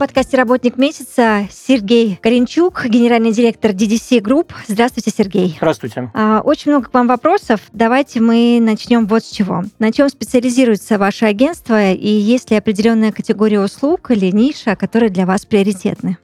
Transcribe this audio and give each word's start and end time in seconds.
Подкасте 0.00 0.38
«Работник 0.38 0.78
месяца» 0.78 1.46
Сергей 1.50 2.18
Коренчук, 2.22 2.86
генеральный 2.86 3.32
директор 3.32 3.72
DDC 3.72 4.22
Group. 4.22 4.50
Здравствуйте, 4.66 5.10
Сергей. 5.14 5.52
Здравствуйте. 5.58 6.10
А, 6.14 6.40
Очень 6.42 6.70
много 6.72 6.88
к 6.88 6.94
вам 6.94 7.06
вопросов. 7.06 7.60
Давайте 7.74 8.18
мы 8.20 8.60
начнем 8.62 9.06
вот 9.06 9.22
с 9.26 9.30
чего. 9.30 9.62
На 9.78 9.92
чем 9.92 10.08
специализируется 10.08 10.96
ваше 10.96 11.26
агентство 11.26 11.92
и 11.92 12.08
есть 12.08 12.50
ли 12.50 12.56
определенная 12.56 13.12
категория 13.12 13.60
услуг 13.60 14.10
или 14.10 14.30
ниша, 14.30 14.74
которые 14.74 15.10
для 15.10 15.26
вас 15.26 15.44
приоритетны? 15.44 16.16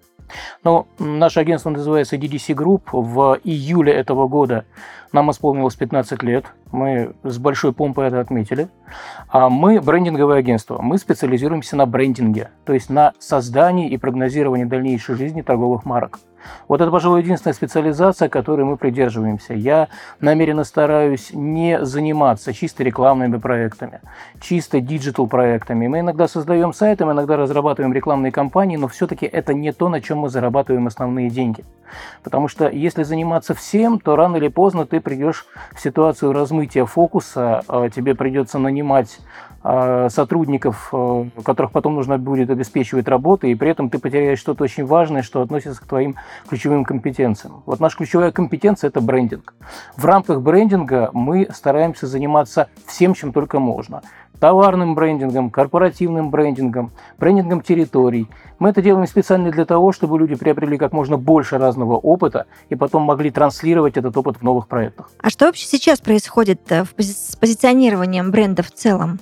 Ну, 0.64 0.86
наше 0.98 1.40
агентство 1.40 1.68
называется 1.68 2.16
DDC 2.16 2.54
Group. 2.54 2.80
В 2.92 3.38
июле 3.44 3.92
этого 3.92 4.26
года 4.26 4.64
нам 5.16 5.30
исполнилось 5.30 5.74
15 5.74 6.22
лет. 6.22 6.44
Мы 6.70 7.14
с 7.22 7.38
большой 7.38 7.72
помпой 7.72 8.08
это 8.08 8.20
отметили. 8.20 8.68
А 9.28 9.48
мы 9.48 9.80
брендинговое 9.80 10.38
агентство. 10.38 10.80
Мы 10.82 10.98
специализируемся 10.98 11.74
на 11.74 11.86
брендинге, 11.86 12.50
то 12.64 12.74
есть 12.74 12.90
на 12.90 13.14
создании 13.18 13.88
и 13.88 13.96
прогнозировании 13.96 14.64
дальнейшей 14.64 15.16
жизни 15.16 15.40
торговых 15.40 15.86
марок. 15.86 16.20
Вот 16.68 16.80
это, 16.80 16.90
пожалуй, 16.90 17.22
единственная 17.22 17.54
специализация, 17.54 18.28
которой 18.28 18.64
мы 18.64 18.76
придерживаемся. 18.76 19.54
Я 19.54 19.88
намеренно 20.20 20.64
стараюсь 20.64 21.30
не 21.32 21.84
заниматься 21.84 22.52
чисто 22.52 22.84
рекламными 22.84 23.38
проектами, 23.38 24.00
чисто 24.40 24.80
digital 24.80 25.26
проектами. 25.26 25.86
Мы 25.86 26.00
иногда 26.00 26.28
создаем 26.28 26.72
сайты, 26.72 27.04
мы 27.04 27.12
иногда 27.12 27.36
разрабатываем 27.36 27.92
рекламные 27.92 28.32
кампании, 28.32 28.76
но 28.76 28.88
все-таки 28.88 29.26
это 29.26 29.54
не 29.54 29.72
то, 29.72 29.88
на 29.88 30.00
чем 30.00 30.18
мы 30.18 30.28
зарабатываем 30.28 30.86
основные 30.86 31.30
деньги. 31.30 31.64
Потому 32.22 32.48
что 32.48 32.68
если 32.68 33.04
заниматься 33.04 33.54
всем, 33.54 34.00
то 34.00 34.16
рано 34.16 34.36
или 34.36 34.48
поздно 34.48 34.86
ты 34.86 35.00
придешь 35.06 35.46
в 35.72 35.80
ситуацию 35.80 36.32
размытия 36.32 36.84
фокуса, 36.84 37.62
а 37.68 37.88
тебе 37.88 38.16
придется 38.16 38.58
нанимать 38.58 39.20
а, 39.62 40.08
сотрудников, 40.10 40.88
а, 40.92 41.28
которых 41.44 41.70
потом 41.70 41.94
нужно 41.94 42.18
будет 42.18 42.50
обеспечивать 42.50 43.06
работой, 43.06 43.52
и 43.52 43.54
при 43.54 43.70
этом 43.70 43.88
ты 43.88 44.00
потеряешь 44.00 44.40
что-то 44.40 44.64
очень 44.64 44.84
важное, 44.84 45.22
что 45.22 45.42
относится 45.42 45.80
к 45.80 45.86
твоим 45.86 46.16
ключевым 46.48 46.84
компетенциям. 46.84 47.62
Вот 47.66 47.78
наша 47.78 47.96
ключевая 47.98 48.32
компетенция– 48.32 48.88
это 48.90 49.00
брендинг. 49.00 49.54
В 49.96 50.04
рамках 50.04 50.40
брендинга 50.40 51.10
мы 51.12 51.48
стараемся 51.54 52.08
заниматься 52.08 52.68
всем, 52.86 53.14
чем 53.14 53.32
только 53.32 53.60
можно 53.60 54.02
товарным 54.40 54.94
брендингом, 54.94 55.50
корпоративным 55.50 56.30
брендингом, 56.30 56.92
брендингом 57.18 57.60
территорий. 57.60 58.28
Мы 58.58 58.70
это 58.70 58.82
делаем 58.82 59.06
специально 59.06 59.50
для 59.50 59.64
того, 59.64 59.92
чтобы 59.92 60.18
люди 60.18 60.34
приобрели 60.34 60.78
как 60.78 60.92
можно 60.92 61.16
больше 61.16 61.58
разного 61.58 61.94
опыта 61.96 62.46
и 62.68 62.74
потом 62.74 63.02
могли 63.02 63.30
транслировать 63.30 63.96
этот 63.96 64.16
опыт 64.16 64.36
в 64.38 64.42
новых 64.42 64.66
проектах. 64.68 65.10
А 65.20 65.30
что 65.30 65.46
вообще 65.46 65.66
сейчас 65.66 66.00
происходит 66.00 66.60
э, 66.70 66.84
с 66.98 67.36
позиционированием 67.36 68.30
бренда 68.30 68.62
в 68.62 68.70
целом? 68.70 69.18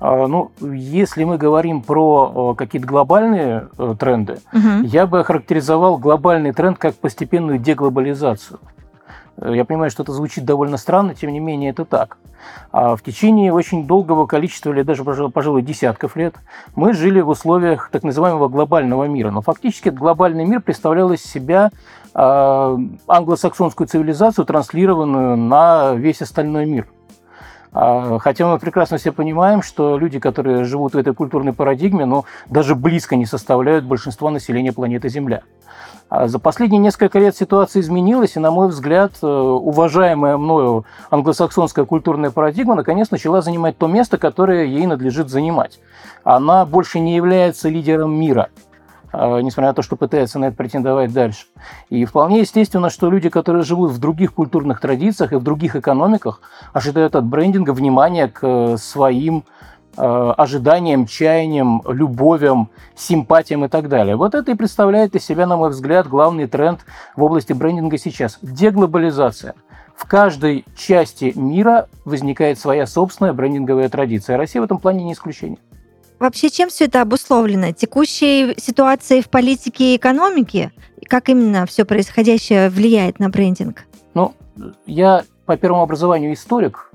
А, 0.00 0.26
Ну, 0.28 0.50
если 0.60 1.24
мы 1.24 1.38
говорим 1.38 1.82
про 1.82 2.54
какие-то 2.54 2.86
глобальные 2.86 3.68
э, 3.78 3.94
тренды, 3.98 4.38
Мгм. 4.52 4.82
я 4.84 5.06
бы 5.06 5.20
охарактеризовал 5.20 5.98
глобальный 5.98 6.52
тренд 6.52 6.78
как 6.78 6.94
постепенную 6.94 7.58
деглобализацию. 7.58 8.60
Э, 9.40 9.54
Я 9.54 9.64
понимаю, 9.64 9.90
что 9.90 10.02
это 10.02 10.12
звучит 10.12 10.44
довольно 10.44 10.76
странно, 10.76 11.14
тем 11.14 11.32
не 11.32 11.40
менее 11.40 11.70
это 11.70 11.84
так. 11.84 12.18
А 12.72 12.96
в 12.96 13.02
течение 13.02 13.52
очень 13.52 13.86
долгого 13.86 14.26
количества, 14.26 14.70
или 14.70 14.82
даже, 14.82 15.04
пожалуй, 15.04 15.62
десятков 15.62 16.16
лет, 16.16 16.34
мы 16.74 16.92
жили 16.92 17.20
в 17.20 17.28
условиях 17.28 17.90
так 17.90 18.02
называемого 18.02 18.48
глобального 18.48 19.04
мира. 19.04 19.30
Но 19.30 19.40
фактически 19.40 19.88
этот 19.88 20.00
глобальный 20.00 20.44
мир 20.44 20.60
представлял 20.60 21.12
из 21.12 21.22
себя 21.22 21.70
а, 22.14 22.78
англосаксонскую 23.06 23.86
цивилизацию, 23.86 24.44
транслированную 24.44 25.36
на 25.36 25.94
весь 25.94 26.22
остальной 26.22 26.66
мир. 26.66 26.86
А, 27.72 28.18
Хотя 28.18 28.46
мы 28.46 28.58
прекрасно 28.58 28.98
все 28.98 29.12
понимаем, 29.12 29.62
что 29.62 29.98
люди, 29.98 30.18
которые 30.18 30.64
живут 30.64 30.94
в 30.94 30.98
этой 30.98 31.14
культурной 31.14 31.52
парадигме, 31.52 32.04
ну, 32.04 32.24
даже 32.48 32.74
близко 32.74 33.16
не 33.16 33.26
составляют 33.26 33.84
большинства 33.84 34.30
населения 34.30 34.72
планеты 34.72 35.08
Земля. 35.08 35.42
А 36.08 36.26
За 36.26 36.38
последние 36.38 36.78
несколько 36.78 37.18
лет 37.18 37.36
ситуация 37.36 37.80
изменилась, 37.80 38.36
и, 38.36 38.40
на 38.40 38.50
мой 38.50 38.68
взгляд, 38.68 39.12
э, 39.22 39.26
уважаемая 39.26 40.38
мною 40.38 40.86
англосаксонская 41.10 41.84
культурная 41.84 42.30
парадигма 42.30 42.74
наконец 42.74 43.10
начала 43.10 43.42
занимать 43.42 43.76
то 43.76 43.86
место, 43.86 44.16
которое 44.16 44.64
ей 44.64 44.86
надлежит 44.86 45.28
занимать. 45.28 45.80
Она 46.24 46.64
больше 46.64 46.98
не 46.98 47.14
является 47.14 47.68
лидером 47.68 48.18
мира, 48.18 48.48
несмотря 49.12 49.68
на 49.68 49.74
то, 49.74 49.82
что 49.82 49.96
пытается 49.96 50.38
на 50.38 50.46
это 50.46 50.56
претендовать 50.56 51.12
дальше. 51.12 51.46
И 51.88 52.04
вполне 52.04 52.40
естественно, 52.40 52.90
что 52.90 53.10
люди, 53.10 53.28
которые 53.28 53.62
живут 53.62 53.90
в 53.92 53.98
других 53.98 54.34
культурных 54.34 54.80
традициях 54.80 55.32
и 55.32 55.36
в 55.36 55.42
других 55.42 55.76
экономиках, 55.76 56.40
ожидают 56.72 57.16
от 57.16 57.24
брендинга 57.24 57.72
внимания 57.72 58.28
к 58.28 58.40
э, 58.42 58.76
своим 58.76 59.44
э, 59.96 60.32
ожиданиям, 60.36 61.06
чаяниям, 61.06 61.82
любовям, 61.86 62.70
симпатиям 62.94 63.64
и 63.64 63.68
так 63.68 63.88
далее. 63.88 64.16
Вот 64.16 64.34
это 64.34 64.50
и 64.50 64.54
представляет 64.54 65.14
из 65.14 65.24
себя, 65.24 65.46
на 65.46 65.56
мой 65.56 65.70
взгляд, 65.70 66.06
главный 66.06 66.46
тренд 66.46 66.80
в 67.16 67.22
области 67.22 67.52
брендинга 67.52 67.98
сейчас. 67.98 68.38
Деглобализация. 68.42 69.54
В 69.96 70.06
каждой 70.06 70.64
части 70.76 71.32
мира 71.34 71.88
возникает 72.04 72.58
своя 72.60 72.86
собственная 72.86 73.32
брендинговая 73.32 73.88
традиция. 73.88 74.36
Россия 74.36 74.62
в 74.62 74.64
этом 74.64 74.78
плане 74.78 75.02
не 75.02 75.12
исключение. 75.12 75.58
Вообще, 76.18 76.50
чем 76.50 76.68
все 76.68 76.86
это 76.86 77.00
обусловлено? 77.00 77.72
Текущей 77.72 78.54
ситуацией 78.60 79.22
в 79.22 79.28
политике 79.28 79.94
и 79.94 79.96
экономике? 79.96 80.72
Как 81.06 81.28
именно 81.28 81.64
все 81.66 81.84
происходящее 81.84 82.70
влияет 82.70 83.20
на 83.20 83.30
брендинг? 83.30 83.84
Ну, 84.14 84.34
я 84.86 85.22
по 85.46 85.56
первому 85.56 85.82
образованию 85.82 86.32
историк, 86.32 86.90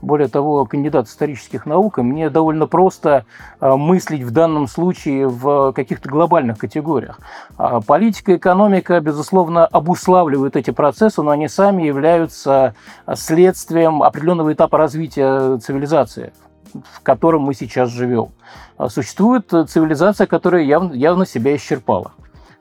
более 0.00 0.28
того, 0.28 0.64
кандидат 0.64 1.08
исторических 1.08 1.66
наук, 1.66 1.98
и 1.98 2.02
мне 2.02 2.30
довольно 2.30 2.66
просто 2.66 3.26
а, 3.58 3.76
мыслить 3.76 4.22
в 4.22 4.30
данном 4.30 4.66
случае 4.66 5.28
в 5.28 5.72
каких-то 5.72 6.08
глобальных 6.08 6.56
категориях. 6.56 7.18
А, 7.58 7.80
Политика, 7.80 8.36
экономика, 8.36 9.00
безусловно, 9.00 9.66
обуславливают 9.66 10.56
эти 10.56 10.70
процессы, 10.70 11.20
но 11.22 11.32
они 11.32 11.48
сами 11.48 11.82
являются 11.82 12.74
следствием 13.14 14.02
определенного 14.02 14.52
этапа 14.52 14.78
развития 14.78 15.58
цивилизации 15.58 16.32
в 16.72 17.00
котором 17.02 17.42
мы 17.42 17.54
сейчас 17.54 17.90
живем. 17.90 18.30
А 18.76 18.88
Существует 18.88 19.50
цивилизация, 19.50 20.26
которая 20.26 20.62
явно, 20.62 20.92
явно 20.92 21.26
себя 21.26 21.54
исчерпала. 21.56 22.12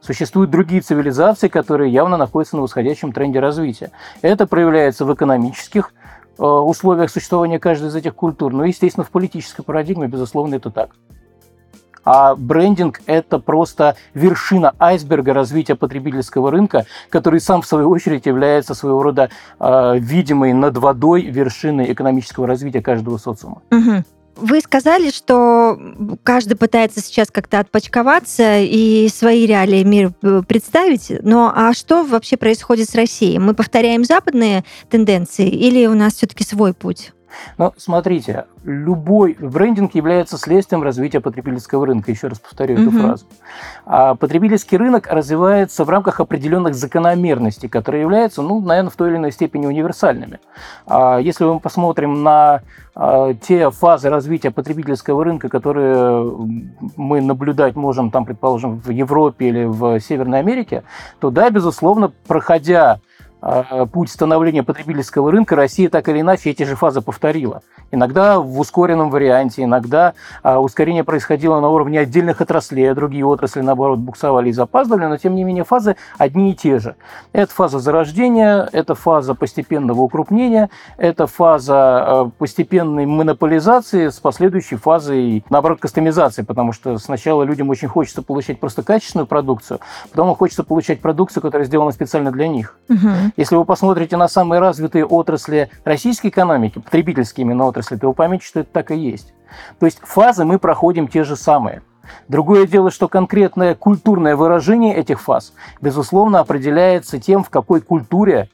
Существуют 0.01 0.49
другие 0.49 0.81
цивилизации, 0.81 1.49
которые 1.49 1.91
явно 1.91 2.17
находятся 2.17 2.55
на 2.55 2.61
восходящем 2.61 3.11
тренде 3.11 3.39
развития. 3.39 3.91
Это 4.21 4.47
проявляется 4.47 5.05
в 5.05 5.13
экономических 5.13 5.93
э, 6.37 6.43
условиях 6.43 7.11
существования 7.11 7.59
каждой 7.59 7.89
из 7.89 7.95
этих 7.95 8.15
культур, 8.15 8.53
но, 8.53 8.63
естественно, 8.63 9.03
в 9.03 9.09
политической 9.09 9.61
парадигме, 9.61 10.07
безусловно, 10.07 10.55
это 10.55 10.71
так. 10.71 10.91
А 12.05 12.35
брендинг– 12.35 13.01
это 13.05 13.39
просто 13.39 13.95
вершина 14.13 14.73
айсберга 14.79 15.33
развития 15.33 15.75
потребительского 15.75 16.51
рынка, 16.51 16.85
который 17.09 17.39
сам, 17.39 17.61
в 17.61 17.67
свою 17.67 17.89
очередь, 17.89 18.25
является 18.25 18.73
своего 18.73 19.03
рода 19.03 19.29
э, 19.59 19.99
видимой 19.99 20.53
над 20.53 20.77
водой 20.77 21.23
вершиной 21.23 21.91
экономического 21.91 22.47
развития 22.47 22.81
каждого 22.81 23.17
социума. 23.17 23.61
Мгм. 23.71 24.03
Вы 24.41 24.61
сказали, 24.61 25.11
что 25.11 25.77
каждый 26.23 26.55
пытается 26.55 27.01
сейчас 27.01 27.29
как-то 27.29 27.59
отпочковаться 27.59 28.59
и 28.59 29.09
свои 29.09 29.45
реалии 29.45 29.83
мир 29.83 30.13
э, 30.21 30.41
представить. 30.47 31.11
Но 31.23 31.51
а 31.53 31.73
что 31.73 32.03
вообще 32.03 32.37
происходит 32.37 32.89
с 32.89 32.95
Россией? 32.95 33.39
Мы 33.39 33.53
повторяем 33.53 34.05
западные 34.05 34.63
тенденции 34.89 35.49
или 35.49 35.85
у 35.87 35.93
нас 35.93 36.13
все-таки 36.13 36.45
свой 36.45 36.73
путь? 36.73 37.11
Но 37.57 37.73
смотрите, 37.77 38.45
любой 38.63 39.35
брендинг 39.39 39.95
является 39.95 40.37
следствием 40.37 40.83
развития 40.83 41.19
потребительского 41.19 41.85
рынка. 41.85 42.11
Еще 42.11 42.27
раз 42.27 42.39
повторю 42.39 42.75
эту 42.75 42.91
Мгм. 42.91 43.01
фразу. 43.01 43.25
А 43.85 44.15
потребительский 44.15 44.77
рынок 44.77 45.07
развивается 45.07 45.83
в 45.83 45.89
рамках 45.89 46.19
определенных 46.19 46.75
закономерностей, 46.75 47.69
которые 47.69 48.01
являются, 48.01 48.41
ну, 48.41 48.59
наверное, 48.61 48.89
в 48.89 48.95
той 48.95 49.09
или 49.09 49.17
иной 49.17 49.31
степени 49.31 49.65
универсальными. 49.65 50.39
А 50.85 51.19
Если 51.19 51.43
мы 51.43 51.59
посмотрим 51.59 52.23
на 52.23 52.61
а, 52.95 53.33
те 53.33 53.69
фазы 53.71 54.09
развития 54.09 54.51
потребительского 54.51 55.23
рынка, 55.23 55.47
которые 55.47 56.29
мы 56.97 57.21
наблюдать 57.21 57.75
можем, 57.75 58.11
там, 58.11 58.25
предположим, 58.25 58.79
в 58.79 58.89
Европе 58.89 59.47
или 59.47 59.63
в 59.63 59.99
Северной 59.99 60.39
Америке, 60.39 60.83
то 61.19 61.29
да, 61.29 61.49
безусловно, 61.49 62.11
проходя 62.27 62.99
путь 63.91 64.09
становления 64.09 64.63
потребительского 64.63 65.31
рынка, 65.31 65.55
Россия 65.55 65.89
так 65.89 66.07
или 66.09 66.21
иначе 66.21 66.49
эти 66.49 66.63
же 66.63 66.75
фазы 66.75 67.01
повторила. 67.01 67.61
Иногда 67.91 68.39
в 68.39 68.59
ускоренном 68.59 69.09
варианте, 69.09 69.63
иногда 69.63 70.13
а, 70.43 70.59
ускорение 70.59 71.03
происходило 71.03 71.59
на 71.59 71.69
уровне 71.69 71.99
отдельных 71.99 72.41
отраслей, 72.41 72.91
а 72.91 72.95
другие 72.95 73.25
отрасли, 73.25 73.61
наоборот, 73.61 73.99
буксовали 73.99 74.49
и 74.49 74.51
запаздывали, 74.51 75.05
но 75.05 75.17
тем 75.17 75.35
не 75.35 75.43
менее 75.43 75.63
фазы 75.63 75.95
одни 76.17 76.51
и 76.51 76.55
те 76.55 76.79
же. 76.79 76.95
Это 77.33 77.51
фаза 77.51 77.79
зарождения, 77.79 78.67
это 78.71 78.93
фаза 78.95 79.33
постепенного 79.33 80.01
укрупнения, 80.01 80.69
это 80.97 81.25
фаза 81.27 81.75
а, 81.75 82.31
постепенной 82.37 83.05
монополизации 83.05 84.09
с 84.09 84.19
последующей 84.19 84.75
фазой, 84.75 85.43
наоборот, 85.49 85.79
кастомизации, 85.79 86.43
потому 86.43 86.73
что 86.73 86.97
сначала 86.97 87.43
людям 87.43 87.69
очень 87.69 87.87
хочется 87.87 88.21
получать 88.21 88.59
просто 88.59 88.83
качественную 88.83 89.27
продукцию, 89.27 89.79
потом 90.11 90.35
хочется 90.35 90.63
получать 90.63 91.01
продукцию, 91.01 91.41
которая 91.41 91.65
сделана 91.65 91.91
специально 91.91 92.31
для 92.31 92.47
них. 92.47 92.77
Угу. 92.89 93.28
Если 93.37 93.55
вы 93.55 93.65
посмотрите 93.65 94.17
на 94.17 94.27
самые 94.27 94.59
развитые 94.59 95.05
отрасли 95.05 95.69
российской 95.83 96.27
экономики, 96.27 96.79
потребительские 96.79 97.45
именно 97.45 97.65
отрасли, 97.65 97.95
то 97.95 98.07
вы 98.07 98.13
поймете, 98.13 98.45
что 98.45 98.61
это 98.61 98.71
так 98.71 98.91
и 98.91 98.97
есть. 98.97 99.33
То 99.79 99.85
есть 99.85 99.99
фазы 100.03 100.45
мы 100.45 100.59
проходим 100.59 101.07
те 101.07 101.23
же 101.23 101.35
самые. 101.35 101.81
Другое 102.27 102.65
дело, 102.67 102.91
что 102.91 103.07
конкретное 103.07 103.75
культурное 103.75 104.35
выражение 104.35 104.95
этих 104.95 105.21
фаз, 105.21 105.53
безусловно, 105.81 106.39
определяется 106.39 107.19
тем, 107.19 107.43
в 107.43 107.49
какой 107.49 107.81
культуре 107.81 108.49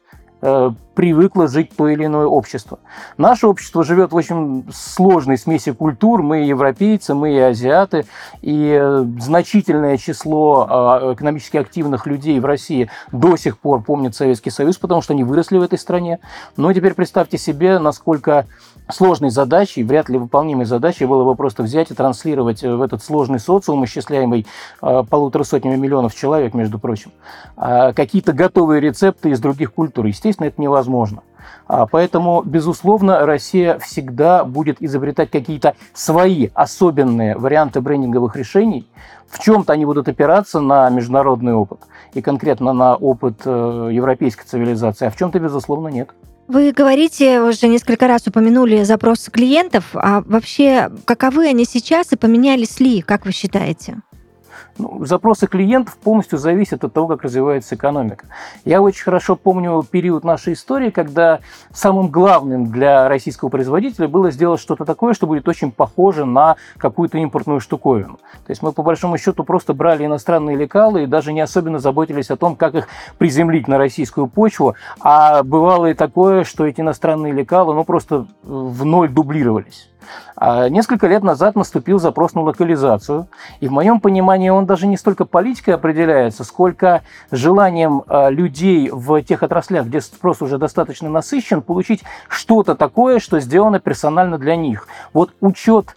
привыкло 0.96 1.48
жить 1.48 1.72
то 1.76 1.88
или 1.88 2.06
иное 2.06 2.26
общество. 2.26 2.80
Наше 3.18 3.48
общество 3.48 3.84
живет 3.84 4.12
в 4.12 4.16
очень 4.16 4.66
сложной 4.74 5.38
смеси 5.38 5.72
культур. 5.72 6.24
Мы 6.24 6.46
европейцы, 6.46 7.14
мы 7.14 7.34
и 7.34 7.40
азиаты. 7.40 8.06
И 8.42 8.78
э, 8.80 9.06
значительное 9.20 9.98
число 9.98 10.66
а, 10.70 11.14
экономически 11.14 11.58
активных 11.58 12.08
людей 12.08 12.40
в 12.40 12.46
России 12.46 12.90
до 13.12 13.36
сих 13.36 13.60
пор 13.60 13.84
помнят 13.84 14.16
Советский 14.16 14.50
Союз, 14.50 14.78
потому 14.78 15.02
что 15.02 15.14
они 15.14 15.24
выросли 15.24 15.58
в 15.58 15.64
этой 15.64 15.78
стране. 15.78 16.20
Но 16.56 16.72
теперь 16.74 16.94
представьте 16.94 17.38
себе, 17.38 17.78
насколько 17.78 18.48
сложной 18.90 19.30
задачей, 19.30 19.84
вряд 19.84 20.10
ли 20.10 20.18
выполнимой 20.18 20.66
задачей 20.66 21.06
было 21.06 21.24
бы 21.24 21.36
просто 21.36 21.64
взять 21.64 21.92
и 21.92 21.94
транслировать 21.94 22.62
в 22.62 22.82
этот 22.82 23.04
сложный 23.04 23.40
социум, 23.40 23.84
исчисляемый 23.86 24.46
э, 24.82 25.04
полутора 25.10 25.44
сотнями 25.44 25.76
миллионов 25.76 26.16
человек, 26.16 26.54
между 26.54 26.80
прочим, 26.80 27.12
э, 27.58 27.94
какие-то 27.94 28.34
готовые 28.34 28.82
рецепты 28.82 29.30
из 29.32 29.40
других 29.40 29.74
культур. 29.74 30.06
Естественно, 30.06 30.48
это 30.48 30.62
невозможно. 30.62 31.22
А, 31.68 31.86
поэтому, 31.88 32.44
безусловно, 32.44 33.26
Россия 33.26 33.80
всегда 33.80 34.44
будет 34.44 34.82
изобретать 34.82 35.32
какие-то 35.32 35.76
свои 35.94 36.50
особенные 36.54 37.38
варианты 37.38 37.82
брендинговых 37.82 38.36
решений. 38.36 38.88
В 39.28 39.40
чем-то 39.40 39.74
они 39.74 39.86
будут 39.86 40.08
опираться 40.08 40.60
на 40.60 40.90
международный 40.90 41.54
опыт 41.54 41.80
и 42.14 42.22
конкретно 42.22 42.74
на 42.74 42.96
опыт 42.96 43.42
э, 43.46 43.90
европейской 43.92 44.46
цивилизации, 44.46 45.08
а 45.08 45.10
в 45.10 45.18
чем-то, 45.18 45.40
безусловно, 45.40 45.88
нет. 45.88 46.10
Вы 46.48 46.72
говорите, 46.72 47.42
уже 47.42 47.68
несколько 47.68 48.08
раз 48.08 48.28
упомянули 48.28 48.84
запросы 48.84 49.32
клиентов, 49.32 49.86
а 49.94 50.22
вообще 50.22 50.92
каковы 51.06 51.48
они 51.48 51.66
сейчас 51.66 52.12
и 52.12 52.18
поменялись 52.18 52.80
ли, 52.80 53.02
как 53.02 53.26
вы 53.26 53.32
считаете? 53.32 54.02
Ну, 54.78 55.06
запросы 55.06 55.48
клиентов 55.48 55.98
полностью 55.98 56.38
зависят 56.38 56.84
от 56.84 56.94
того, 56.94 57.08
как 57.08 57.24
развивается 57.24 57.76
экономика. 57.76 58.26
Я 58.66 58.82
очень 58.82 59.04
хорошо 59.04 59.36
помню 59.36 59.84
период 59.90 60.24
нашей 60.24 60.54
истории, 60.54 60.90
когда 60.90 61.40
самым 61.72 62.10
главным 62.10 62.72
для 62.72 63.08
российского 63.08 63.50
производителя 63.50 64.08
было 64.08 64.32
сделать 64.32 64.60
что-то 64.60 64.86
такое, 64.86 65.14
что 65.14 65.28
будет 65.28 65.48
очень 65.48 65.72
похоже 65.72 66.26
на 66.26 66.56
какую-то 66.78 67.18
импортную 67.18 67.60
штуковину. 67.60 68.20
То 68.46 68.50
есть 68.50 68.62
мы 68.62 68.72
по 68.72 68.84
большому 68.84 69.18
счету 69.18 69.44
просто 69.44 69.74
брали 69.74 70.06
иностранные 70.06 70.56
лекалы 70.56 71.04
и 71.04 71.08
даже 71.08 71.34
не 71.34 71.42
особенно 71.42 71.80
заботились 71.80 72.30
о 72.32 72.36
том, 72.36 72.56
как 72.56 72.76
их 72.76 72.88
приземлить 73.18 73.68
на 73.68 73.78
российскую 73.78 74.28
почву, 74.28 74.76
а 75.00 75.44
бывало 75.44 75.88
и 75.88 75.94
такое, 75.94 76.44
что 76.44 76.66
эти 76.66 76.82
иностранные 76.82 77.34
лекалы 77.34 77.74
ну, 77.74 77.84
просто 77.84 78.28
в 78.44 78.86
ноль 78.86 79.10
дублировались. 79.10 79.90
А 80.36 80.70
несколько 80.70 81.08
лет 81.08 81.24
назад 81.24 81.56
наступил 81.56 82.00
запрос 82.00 82.34
на 82.34 82.42
локализацию, 82.42 83.28
и 83.60 83.68
в 83.68 83.72
моем 83.72 84.00
понимании 84.00 84.50
он 84.50 84.66
даже 84.66 84.88
не 84.88 84.98
столько 84.98 85.26
политикой 85.26 85.72
определяется, 85.72 86.44
сколько 86.44 87.04
желанием 87.32 88.04
а, 88.08 88.30
людей 88.30 88.90
в 88.92 89.22
тех 89.22 89.44
отраслях, 89.44 89.88
где 89.88 90.02
спрос 90.02 90.42
уже 90.42 90.58
достаточно 90.58 91.10
насыщен, 91.10 91.62
получить 91.62 92.04
что-то 92.28 92.76
такое, 92.76 93.20
что 93.20 93.40
сделано 93.40 93.80
персонально 93.80 94.38
для 94.38 94.56
них. 94.56 94.88
Вот 95.14 95.34
учет 95.40 95.96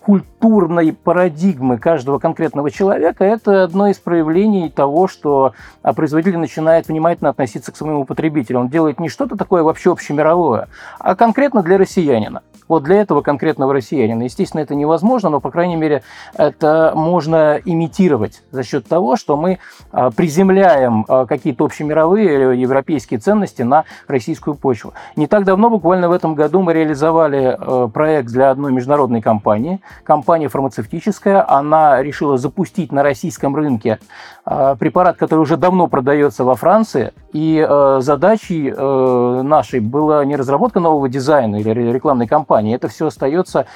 культурной 0.00 0.92
парадигмы 0.92 1.78
каждого 1.78 2.18
конкретного 2.18 2.70
человека, 2.70 3.24
это 3.24 3.64
одно 3.64 3.88
из 3.88 3.98
проявлений 3.98 4.68
того, 4.68 5.08
что 5.08 5.52
производитель 5.82 6.38
начинает 6.38 6.88
внимательно 6.88 7.30
относиться 7.30 7.72
к 7.72 7.76
своему 7.76 8.04
потребителю. 8.04 8.60
Он 8.60 8.68
делает 8.68 9.00
не 9.00 9.08
что-то 9.08 9.36
такое 9.36 9.62
вообще 9.62 9.92
общемировое, 9.92 10.68
а 10.98 11.14
конкретно 11.14 11.62
для 11.62 11.78
россиянина. 11.78 12.42
Вот 12.72 12.84
для 12.84 13.02
этого 13.02 13.20
конкретного 13.20 13.74
россиянина. 13.74 14.22
Естественно, 14.22 14.62
это 14.62 14.74
невозможно, 14.74 15.28
но, 15.28 15.40
по 15.40 15.50
крайней 15.50 15.76
мере, 15.76 16.02
это 16.34 16.92
можно 16.94 17.60
имитировать 17.62 18.42
за 18.50 18.62
счет 18.62 18.86
того, 18.86 19.16
что 19.16 19.36
мы 19.36 19.58
а, 19.90 20.10
приземляем 20.10 21.04
а, 21.06 21.26
какие-то 21.26 21.66
общемировые 21.66 22.32
или 22.32 22.60
европейские 22.60 23.20
ценности 23.20 23.60
на 23.60 23.84
российскую 24.08 24.54
почву. 24.54 24.94
Не 25.16 25.26
так 25.26 25.44
давно, 25.44 25.68
буквально 25.68 26.08
в 26.08 26.12
этом 26.12 26.34
году, 26.34 26.62
мы 26.62 26.72
реализовали 26.72 27.56
а, 27.58 27.88
проект 27.88 28.28
для 28.28 28.50
одной 28.50 28.72
международной 28.72 29.20
компании. 29.20 29.61
Компания 30.04 30.48
фармацевтическая. 30.48 31.44
Она 31.48 32.02
решила 32.02 32.38
запустить 32.38 32.92
на 32.92 33.02
российском 33.02 33.54
рынке 33.54 33.98
препарат, 34.44 35.16
который 35.16 35.40
уже 35.40 35.56
давно 35.56 35.86
продается 35.86 36.44
во 36.44 36.54
Франции. 36.56 37.12
И 37.32 37.64
задачей 38.00 38.70
нашей 38.72 39.80
была 39.80 40.24
не 40.24 40.36
разработка 40.36 40.80
нового 40.80 41.08
дизайна 41.08 41.56
или 41.56 41.92
рекламной 41.92 42.26
кампании. 42.26 42.74
Это 42.74 42.88
все 42.88 43.06
остается 43.06 43.66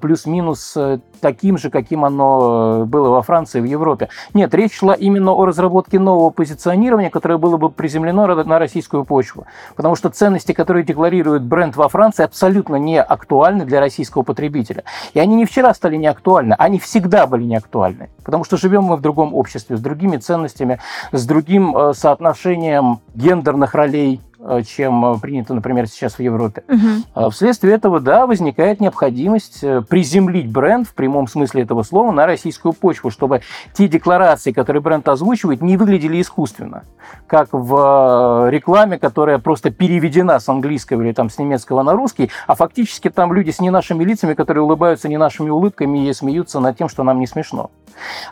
плюс-минус 0.00 0.72
э, 0.76 0.98
таким 1.20 1.58
же, 1.58 1.70
каким 1.70 2.04
оно 2.04 2.82
э, 2.82 2.84
было 2.84 3.10
во 3.10 3.22
Франции 3.22 3.58
и 3.58 3.62
в 3.62 3.64
Европе. 3.64 4.08
Нет, 4.34 4.54
речь 4.54 4.74
шла 4.74 4.94
именно 4.94 5.32
о 5.32 5.44
разработке 5.44 5.98
нового 5.98 6.30
позиционирования, 6.30 7.10
которое 7.10 7.38
было 7.38 7.56
бы 7.56 7.70
приземлено 7.70 8.26
на 8.26 8.58
российскую 8.58 9.04
почву. 9.04 9.46
Потому 9.76 9.96
что 9.96 10.10
ценности, 10.10 10.52
которые 10.52 10.84
декларирует 10.84 11.42
бренд 11.42 11.76
во 11.76 11.88
Франции, 11.88 12.24
абсолютно 12.24 12.76
не 12.76 13.00
актуальны 13.00 13.64
для 13.64 13.80
российского 13.80 14.22
потребителя. 14.22 14.84
И 15.14 15.20
они 15.20 15.27
не 15.36 15.44
вчера 15.44 15.74
стали 15.74 15.96
не 15.96 16.06
актуальны, 16.06 16.54
они 16.58 16.78
всегда 16.78 17.26
были 17.26 17.44
не 17.44 17.56
актуальны. 17.56 18.10
Потому 18.24 18.44
что 18.44 18.56
живем 18.56 18.84
мы 18.84 18.96
в 18.96 19.00
другом 19.00 19.34
обществе, 19.34 19.76
с 19.76 19.80
другими 19.80 20.16
ценностями, 20.16 20.80
с 21.12 21.26
другим 21.26 21.76
э, 21.76 21.94
соотношением 21.94 23.00
гендерных 23.14 23.74
ролей, 23.74 24.20
чем 24.66 25.04
э, 25.04 25.18
принято, 25.18 25.54
например, 25.54 25.86
сейчас 25.86 26.14
в 26.14 26.20
Европе. 26.20 26.62
Угу. 26.68 27.30
Вследствие 27.30 27.74
этого, 27.74 28.00
да, 28.00 28.26
возникает 28.26 28.80
необходимость 28.80 29.62
э, 29.62 29.82
приземлить 29.82 30.50
бренд 30.50 30.86
в 30.88 30.94
прямом 30.94 31.26
смысле 31.28 31.62
этого 31.62 31.82
слова 31.82 32.12
на 32.12 32.26
российскую 32.26 32.72
почву, 32.72 33.10
чтобы 33.10 33.42
те 33.72 33.88
декларации, 33.88 34.52
которые 34.52 34.82
бренд 34.82 35.08
озвучивает, 35.08 35.62
не 35.62 35.76
выглядели 35.76 36.20
искусственно, 36.20 36.84
как 37.26 37.48
в 37.52 38.48
рекламе, 38.50 38.98
которая 38.98 39.38
просто 39.38 39.70
переведена 39.70 40.38
с 40.38 40.48
английского 40.48 41.02
или 41.02 41.12
там 41.12 41.30
с 41.30 41.38
немецкого 41.38 41.82
на 41.82 41.92
русский, 41.92 42.30
а 42.46 42.54
фактически 42.54 43.10
там 43.10 43.32
люди 43.32 43.50
с 43.50 43.60
не 43.60 43.70
нашими 43.70 44.04
лицами, 44.04 44.34
которые 44.34 44.64
улыбаются 44.64 45.08
не 45.08 45.16
нашими 45.16 45.50
улыбками 45.50 46.08
и 46.08 46.12
смеются 46.12 46.60
над 46.60 46.76
тем, 46.76 46.88
что 46.88 47.02
нам 47.02 47.20
не 47.20 47.26
смешно. 47.26 47.70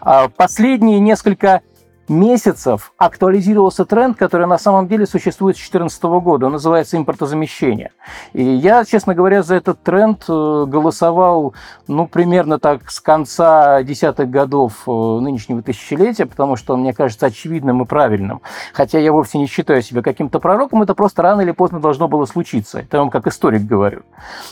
А 0.00 0.28
последние 0.28 1.00
несколько 1.00 1.62
месяцев 2.08 2.92
актуализировался 2.96 3.84
тренд, 3.84 4.16
который 4.16 4.46
на 4.46 4.58
самом 4.58 4.88
деле 4.88 5.06
существует 5.06 5.56
с 5.56 5.60
2014 5.60 6.02
года. 6.04 6.46
Он 6.46 6.52
называется 6.52 6.96
импортозамещение. 6.96 7.92
И 8.32 8.42
я, 8.42 8.84
честно 8.84 9.14
говоря, 9.14 9.42
за 9.42 9.56
этот 9.56 9.82
тренд 9.82 10.24
э, 10.28 10.64
голосовал, 10.66 11.54
ну, 11.88 12.06
примерно 12.06 12.58
так 12.58 12.90
с 12.90 13.00
конца 13.00 13.82
десятых 13.82 14.30
годов 14.30 14.84
э, 14.86 14.90
нынешнего 14.90 15.62
тысячелетия, 15.62 16.26
потому 16.26 16.56
что 16.56 16.74
он 16.74 16.80
мне 16.80 16.92
кажется 16.92 17.26
очевидным 17.26 17.82
и 17.82 17.86
правильным. 17.86 18.42
Хотя 18.72 18.98
я 18.98 19.12
вовсе 19.12 19.38
не 19.38 19.46
считаю 19.46 19.82
себя 19.82 20.02
каким-то 20.02 20.40
пророком, 20.40 20.82
это 20.82 20.94
просто 20.94 21.22
рано 21.22 21.40
или 21.40 21.52
поздно 21.52 21.80
должно 21.80 22.08
было 22.08 22.24
случиться. 22.26 22.80
Это 22.80 22.96
я 22.96 23.00
вам 23.00 23.10
как 23.10 23.26
историк 23.26 23.62
говорю. 23.62 24.02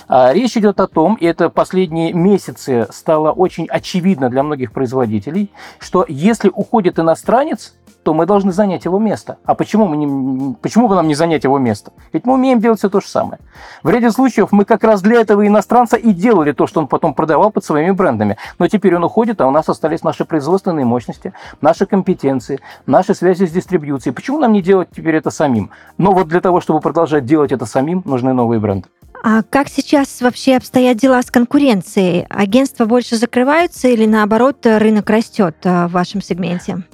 А 0.08 0.32
речь 0.32 0.56
идет 0.56 0.80
о 0.80 0.86
том, 0.86 1.14
и 1.14 1.26
это 1.26 1.50
последние 1.50 2.12
месяцы 2.12 2.86
стало 2.90 3.32
очень 3.32 3.66
очевидно 3.66 4.30
для 4.30 4.42
многих 4.42 4.72
производителей, 4.72 5.50
что 5.78 6.04
если 6.08 6.50
уходит 6.52 6.98
иностранец, 6.98 7.43
иностранец, 7.44 7.74
то 8.02 8.12
мы 8.12 8.26
должны 8.26 8.52
занять 8.52 8.84
его 8.84 8.98
место. 8.98 9.38
А 9.44 9.54
почему, 9.54 9.86
мы 9.86 9.96
не, 9.96 10.54
почему 10.60 10.88
бы 10.88 10.94
нам 10.94 11.08
не 11.08 11.14
занять 11.14 11.44
его 11.44 11.58
место? 11.58 11.92
Ведь 12.12 12.26
мы 12.26 12.34
умеем 12.34 12.60
делать 12.60 12.78
все 12.78 12.90
то 12.90 13.00
же 13.00 13.08
самое. 13.08 13.38
В 13.82 13.88
ряде 13.88 14.10
случаев 14.10 14.52
мы 14.52 14.66
как 14.66 14.84
раз 14.84 15.00
для 15.00 15.20
этого 15.22 15.46
иностранца 15.46 15.96
и 15.96 16.12
делали 16.12 16.52
то, 16.52 16.66
что 16.66 16.80
он 16.80 16.86
потом 16.86 17.14
продавал 17.14 17.50
под 17.50 17.64
своими 17.64 17.92
брендами. 17.92 18.36
Но 18.58 18.68
теперь 18.68 18.94
он 18.96 19.04
уходит, 19.04 19.40
а 19.40 19.46
у 19.46 19.50
нас 19.50 19.70
остались 19.70 20.02
наши 20.02 20.26
производственные 20.26 20.84
мощности, 20.84 21.32
наши 21.62 21.86
компетенции, 21.86 22.60
наши 22.84 23.14
связи 23.14 23.46
с 23.46 23.50
дистрибьюцией. 23.50 24.14
Почему 24.14 24.38
нам 24.38 24.52
не 24.52 24.60
делать 24.60 24.88
теперь 24.94 25.16
это 25.16 25.30
самим? 25.30 25.70
Но 25.96 26.12
вот 26.12 26.28
для 26.28 26.42
того, 26.42 26.60
чтобы 26.60 26.80
продолжать 26.80 27.24
делать 27.24 27.52
это 27.52 27.64
самим, 27.64 28.02
нужны 28.04 28.34
новые 28.34 28.60
бренды. 28.60 28.88
А 29.22 29.42
как 29.42 29.68
сейчас 29.68 30.20
вообще 30.20 30.56
обстоят 30.56 30.98
дела 30.98 31.22
с 31.22 31.30
конкуренцией? 31.30 32.26
Агентства 32.28 32.84
больше 32.84 33.16
закрываются 33.16 33.88
или 33.88 34.04
наоборот 34.04 34.58
рынок 34.66 35.08
растет 35.08 35.56
э, 35.64 35.86
в 35.86 35.92
вашем 35.92 36.20
сегменте? 36.20 36.84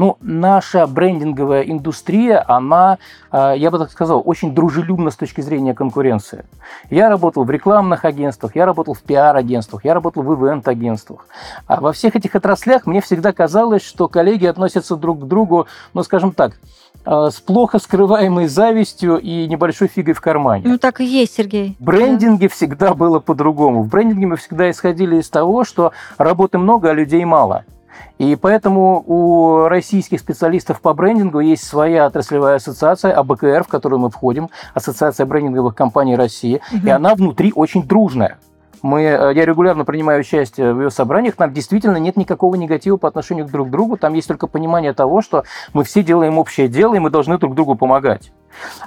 Ну, 0.00 0.16
наша 0.22 0.86
брендинговая 0.86 1.60
индустрия, 1.60 2.42
она, 2.48 2.96
э, 3.30 3.52
я 3.58 3.70
бы 3.70 3.78
так 3.78 3.90
сказал, 3.90 4.22
очень 4.24 4.54
дружелюбна 4.54 5.10
с 5.10 5.16
точки 5.16 5.42
зрения 5.42 5.74
конкуренции. 5.74 6.46
Я 6.88 7.10
работал 7.10 7.44
в 7.44 7.50
рекламных 7.50 8.06
агентствах, 8.06 8.56
я 8.56 8.64
работал 8.64 8.94
в 8.94 9.02
пиар-агентствах, 9.02 9.84
я 9.84 9.92
работал 9.92 10.22
в 10.22 10.32
ивент-агентствах. 10.32 11.26
А 11.66 11.82
во 11.82 11.92
всех 11.92 12.16
этих 12.16 12.34
отраслях 12.34 12.86
мне 12.86 13.02
всегда 13.02 13.34
казалось, 13.34 13.82
что 13.82 14.08
коллеги 14.08 14.46
относятся 14.46 14.96
друг 14.96 15.20
к 15.20 15.24
другу, 15.24 15.66
ну, 15.92 16.02
скажем 16.02 16.32
так, 16.32 16.54
э, 17.04 17.28
с 17.30 17.38
плохо 17.38 17.78
скрываемой 17.78 18.48
завистью 18.48 19.18
и 19.18 19.46
небольшой 19.48 19.88
фигой 19.88 20.14
в 20.14 20.22
кармане. 20.22 20.62
Ну 20.66 20.78
так 20.78 21.02
и 21.02 21.04
есть, 21.04 21.34
Сергей. 21.34 21.76
В 21.78 21.84
брендинге 21.84 22.48
да. 22.48 22.54
всегда 22.54 22.94
было 22.94 23.18
по-другому. 23.18 23.82
В 23.82 23.88
брендинге 23.88 24.28
мы 24.28 24.36
всегда 24.36 24.70
исходили 24.70 25.16
из 25.16 25.28
того, 25.28 25.64
что 25.64 25.92
работы 26.16 26.56
много, 26.56 26.88
а 26.88 26.94
людей 26.94 27.22
мало. 27.26 27.66
И 28.18 28.36
поэтому 28.36 29.02
у 29.06 29.68
российских 29.68 30.20
специалистов 30.20 30.80
по 30.80 30.94
брендингу 30.94 31.40
есть 31.40 31.64
своя 31.64 32.06
отраслевая 32.06 32.56
ассоциация, 32.56 33.12
АБКР, 33.12 33.64
в 33.64 33.68
которую 33.68 34.00
мы 34.00 34.10
входим, 34.10 34.50
Ассоциация 34.74 35.26
брендинговых 35.26 35.74
компаний 35.74 36.16
России, 36.16 36.60
угу. 36.72 36.86
и 36.86 36.90
она 36.90 37.14
внутри 37.14 37.52
очень 37.54 37.82
дружная. 37.82 38.38
Мы, 38.82 39.02
э, 39.02 39.32
я 39.34 39.44
регулярно 39.44 39.84
принимаю 39.84 40.20
участие 40.20 40.72
в 40.72 40.80
ее 40.80 40.90
собраниях, 40.90 41.36
там 41.36 41.52
действительно 41.52 41.98
нет 41.98 42.16
никакого 42.16 42.54
негатива 42.56 42.96
по 42.96 43.08
отношению 43.08 43.46
друг 43.46 43.68
к 43.68 43.70
другу, 43.70 43.96
там 43.96 44.14
есть 44.14 44.28
только 44.28 44.46
понимание 44.46 44.92
того, 44.92 45.20
что 45.22 45.44
мы 45.72 45.84
все 45.84 46.02
делаем 46.02 46.38
общее 46.38 46.68
дело, 46.68 46.94
и 46.94 46.98
мы 46.98 47.10
должны 47.10 47.38
друг 47.38 47.54
другу 47.54 47.74
помогать. 47.74 48.32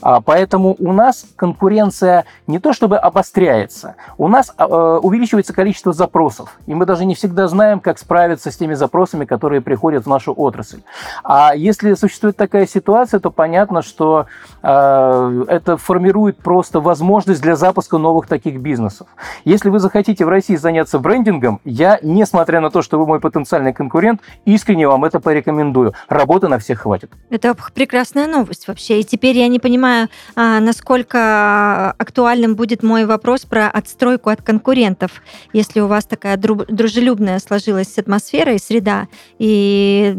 А, 0.01 0.21
поэтому 0.21 0.75
у 0.79 0.93
нас 0.93 1.25
конкуренция 1.35 2.25
не 2.47 2.59
то 2.59 2.73
чтобы 2.73 2.97
обостряется, 2.97 3.95
у 4.17 4.27
нас 4.27 4.53
а, 4.57 4.65
э, 4.65 4.99
увеличивается 4.99 5.53
количество 5.53 5.93
запросов, 5.93 6.57
и 6.65 6.73
мы 6.73 6.85
даже 6.85 7.05
не 7.05 7.15
всегда 7.15 7.47
знаем, 7.47 7.79
как 7.79 7.99
справиться 7.99 8.51
с 8.51 8.57
теми 8.57 8.73
запросами, 8.73 9.25
которые 9.25 9.61
приходят 9.61 10.05
в 10.05 10.09
нашу 10.09 10.33
отрасль. 10.35 10.81
А 11.23 11.53
если 11.55 11.93
существует 11.93 12.37
такая 12.37 12.67
ситуация, 12.67 13.19
то 13.19 13.31
понятно, 13.31 13.81
что 13.81 14.27
э, 14.61 15.45
это 15.47 15.77
формирует 15.77 16.37
просто 16.37 16.79
возможность 16.79 17.41
для 17.41 17.55
запуска 17.55 17.97
новых 17.97 18.27
таких 18.27 18.59
бизнесов. 18.59 19.07
Если 19.45 19.69
вы 19.69 19.79
захотите 19.79 20.25
в 20.25 20.29
России 20.29 20.55
заняться 20.55 20.99
брендингом, 20.99 21.59
я, 21.63 21.99
несмотря 22.01 22.61
на 22.61 22.69
то, 22.69 22.81
что 22.81 22.97
вы 22.99 23.05
мой 23.05 23.19
потенциальный 23.19 23.73
конкурент, 23.73 24.21
искренне 24.45 24.87
вам 24.87 25.05
это 25.05 25.19
порекомендую. 25.19 25.93
Работы 26.07 26.47
на 26.47 26.59
всех 26.59 26.81
хватит. 26.81 27.11
Это 27.29 27.55
прекрасная 27.73 28.27
новость 28.27 28.67
вообще. 28.67 28.99
И 28.99 29.03
теперь 29.03 29.37
я 29.37 29.47
не 29.53 29.59
понимаю, 29.59 30.09
а, 30.35 30.59
насколько 30.59 31.91
актуальным 31.91 32.55
будет 32.55 32.83
мой 32.83 33.05
вопрос 33.05 33.45
про 33.45 33.69
отстройку 33.69 34.29
от 34.29 34.41
конкурентов, 34.41 35.21
если 35.53 35.79
у 35.79 35.87
вас 35.87 36.05
такая 36.05 36.35
дружелюбная 36.37 37.39
сложилась 37.39 37.97
атмосфера 37.97 38.53
и 38.53 38.59
среда, 38.59 39.07
и 39.37 40.13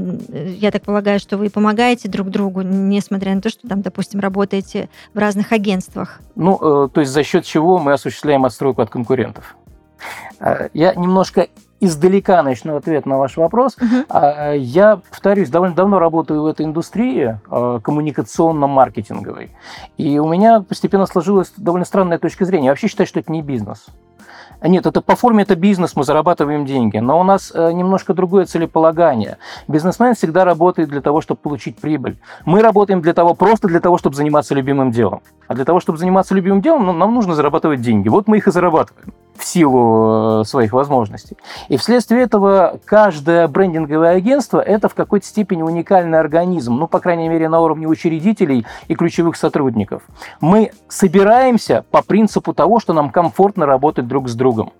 я 0.58 0.70
так 0.70 0.82
полагаю, 0.82 1.18
что 1.18 1.36
вы 1.36 1.50
помогаете 1.50 2.08
друг 2.08 2.30
другу, 2.30 2.62
несмотря 2.62 3.34
на 3.34 3.42
то, 3.42 3.50
что 3.50 3.68
там, 3.68 3.82
допустим, 3.82 4.20
работаете 4.20 4.88
в 5.12 5.18
разных 5.18 5.52
агентствах. 5.52 6.20
Ну, 6.36 6.86
э, 6.86 6.88
то 6.88 7.00
есть 7.00 7.12
за 7.12 7.22
счет 7.24 7.44
чего 7.44 7.78
мы 7.78 7.92
осуществляем 7.92 8.44
отстройку 8.44 8.82
от 8.82 8.90
конкурентов? 8.90 9.56
Э, 10.40 10.68
я 10.72 10.94
немножко 10.94 11.48
издалека 11.84 12.42
начну 12.42 12.76
ответ 12.76 13.06
на 13.06 13.18
ваш 13.18 13.36
вопрос. 13.36 13.76
Угу. 13.76 14.18
Я, 14.56 15.00
повторюсь, 15.10 15.50
довольно 15.50 15.74
давно 15.74 15.98
работаю 15.98 16.42
в 16.42 16.46
этой 16.46 16.66
индустрии 16.66 17.38
а, 17.50 17.80
коммуникационно-маркетинговой. 17.80 19.50
И 19.96 20.18
у 20.18 20.28
меня 20.28 20.60
постепенно 20.60 21.06
сложилась 21.06 21.52
довольно 21.56 21.84
странная 21.84 22.18
точка 22.18 22.44
зрения. 22.44 22.66
Я 22.66 22.72
вообще 22.72 22.88
считаю, 22.88 23.06
что 23.06 23.20
это 23.20 23.30
не 23.32 23.42
бизнес. 23.42 23.86
Нет, 24.62 24.86
это 24.86 25.02
по 25.02 25.14
форме 25.14 25.42
это 25.42 25.56
бизнес, 25.56 25.94
мы 25.94 26.04
зарабатываем 26.04 26.64
деньги, 26.64 26.96
но 26.96 27.20
у 27.20 27.22
нас 27.22 27.52
э, 27.54 27.72
немножко 27.72 28.14
другое 28.14 28.46
целеполагание. 28.46 29.36
Бизнесмен 29.68 30.14
всегда 30.14 30.44
работает 30.44 30.88
для 30.88 31.02
того, 31.02 31.20
чтобы 31.20 31.40
получить 31.40 31.76
прибыль. 31.76 32.18
Мы 32.46 32.62
работаем 32.62 33.02
для 33.02 33.12
того, 33.12 33.34
просто 33.34 33.68
для 33.68 33.80
того, 33.80 33.98
чтобы 33.98 34.16
заниматься 34.16 34.54
любимым 34.54 34.90
делом. 34.90 35.20
А 35.48 35.54
для 35.54 35.66
того, 35.66 35.80
чтобы 35.80 35.98
заниматься 35.98 36.34
любимым 36.34 36.62
делом, 36.62 36.86
ну, 36.86 36.92
нам 36.92 37.12
нужно 37.12 37.34
зарабатывать 37.34 37.82
деньги. 37.82 38.08
Вот 38.08 38.26
мы 38.26 38.38
их 38.38 38.48
и 38.48 38.50
зарабатываем 38.50 39.12
в 39.36 39.44
силу 39.44 40.42
э, 40.42 40.44
своих 40.44 40.72
возможностей. 40.72 41.36
И 41.68 41.76
вследствие 41.76 42.22
этого 42.22 42.78
каждое 42.84 43.48
брендинговое 43.48 44.10
агентство– 44.10 44.60
это 44.60 44.88
в 44.88 44.94
какой-то 44.94 45.26
степени 45.26 45.62
уникальный 45.62 46.18
организм, 46.18 46.74
ну, 46.76 46.86
по 46.86 47.00
крайней 47.00 47.28
мере, 47.28 47.48
на 47.48 47.60
уровне 47.60 47.86
учредителей 47.86 48.66
и 48.88 48.94
ключевых 48.94 49.36
сотрудников. 49.36 50.02
Мы 50.40 50.70
собираемся 50.88 51.84
по 51.90 52.02
принципу 52.02 52.54
того, 52.54 52.80
что 52.80 52.92
нам 52.92 53.10
комфортно 53.10 53.66
работать 53.66 54.06
друг 54.06 54.28
с 54.28 54.34
другом. 54.34 54.72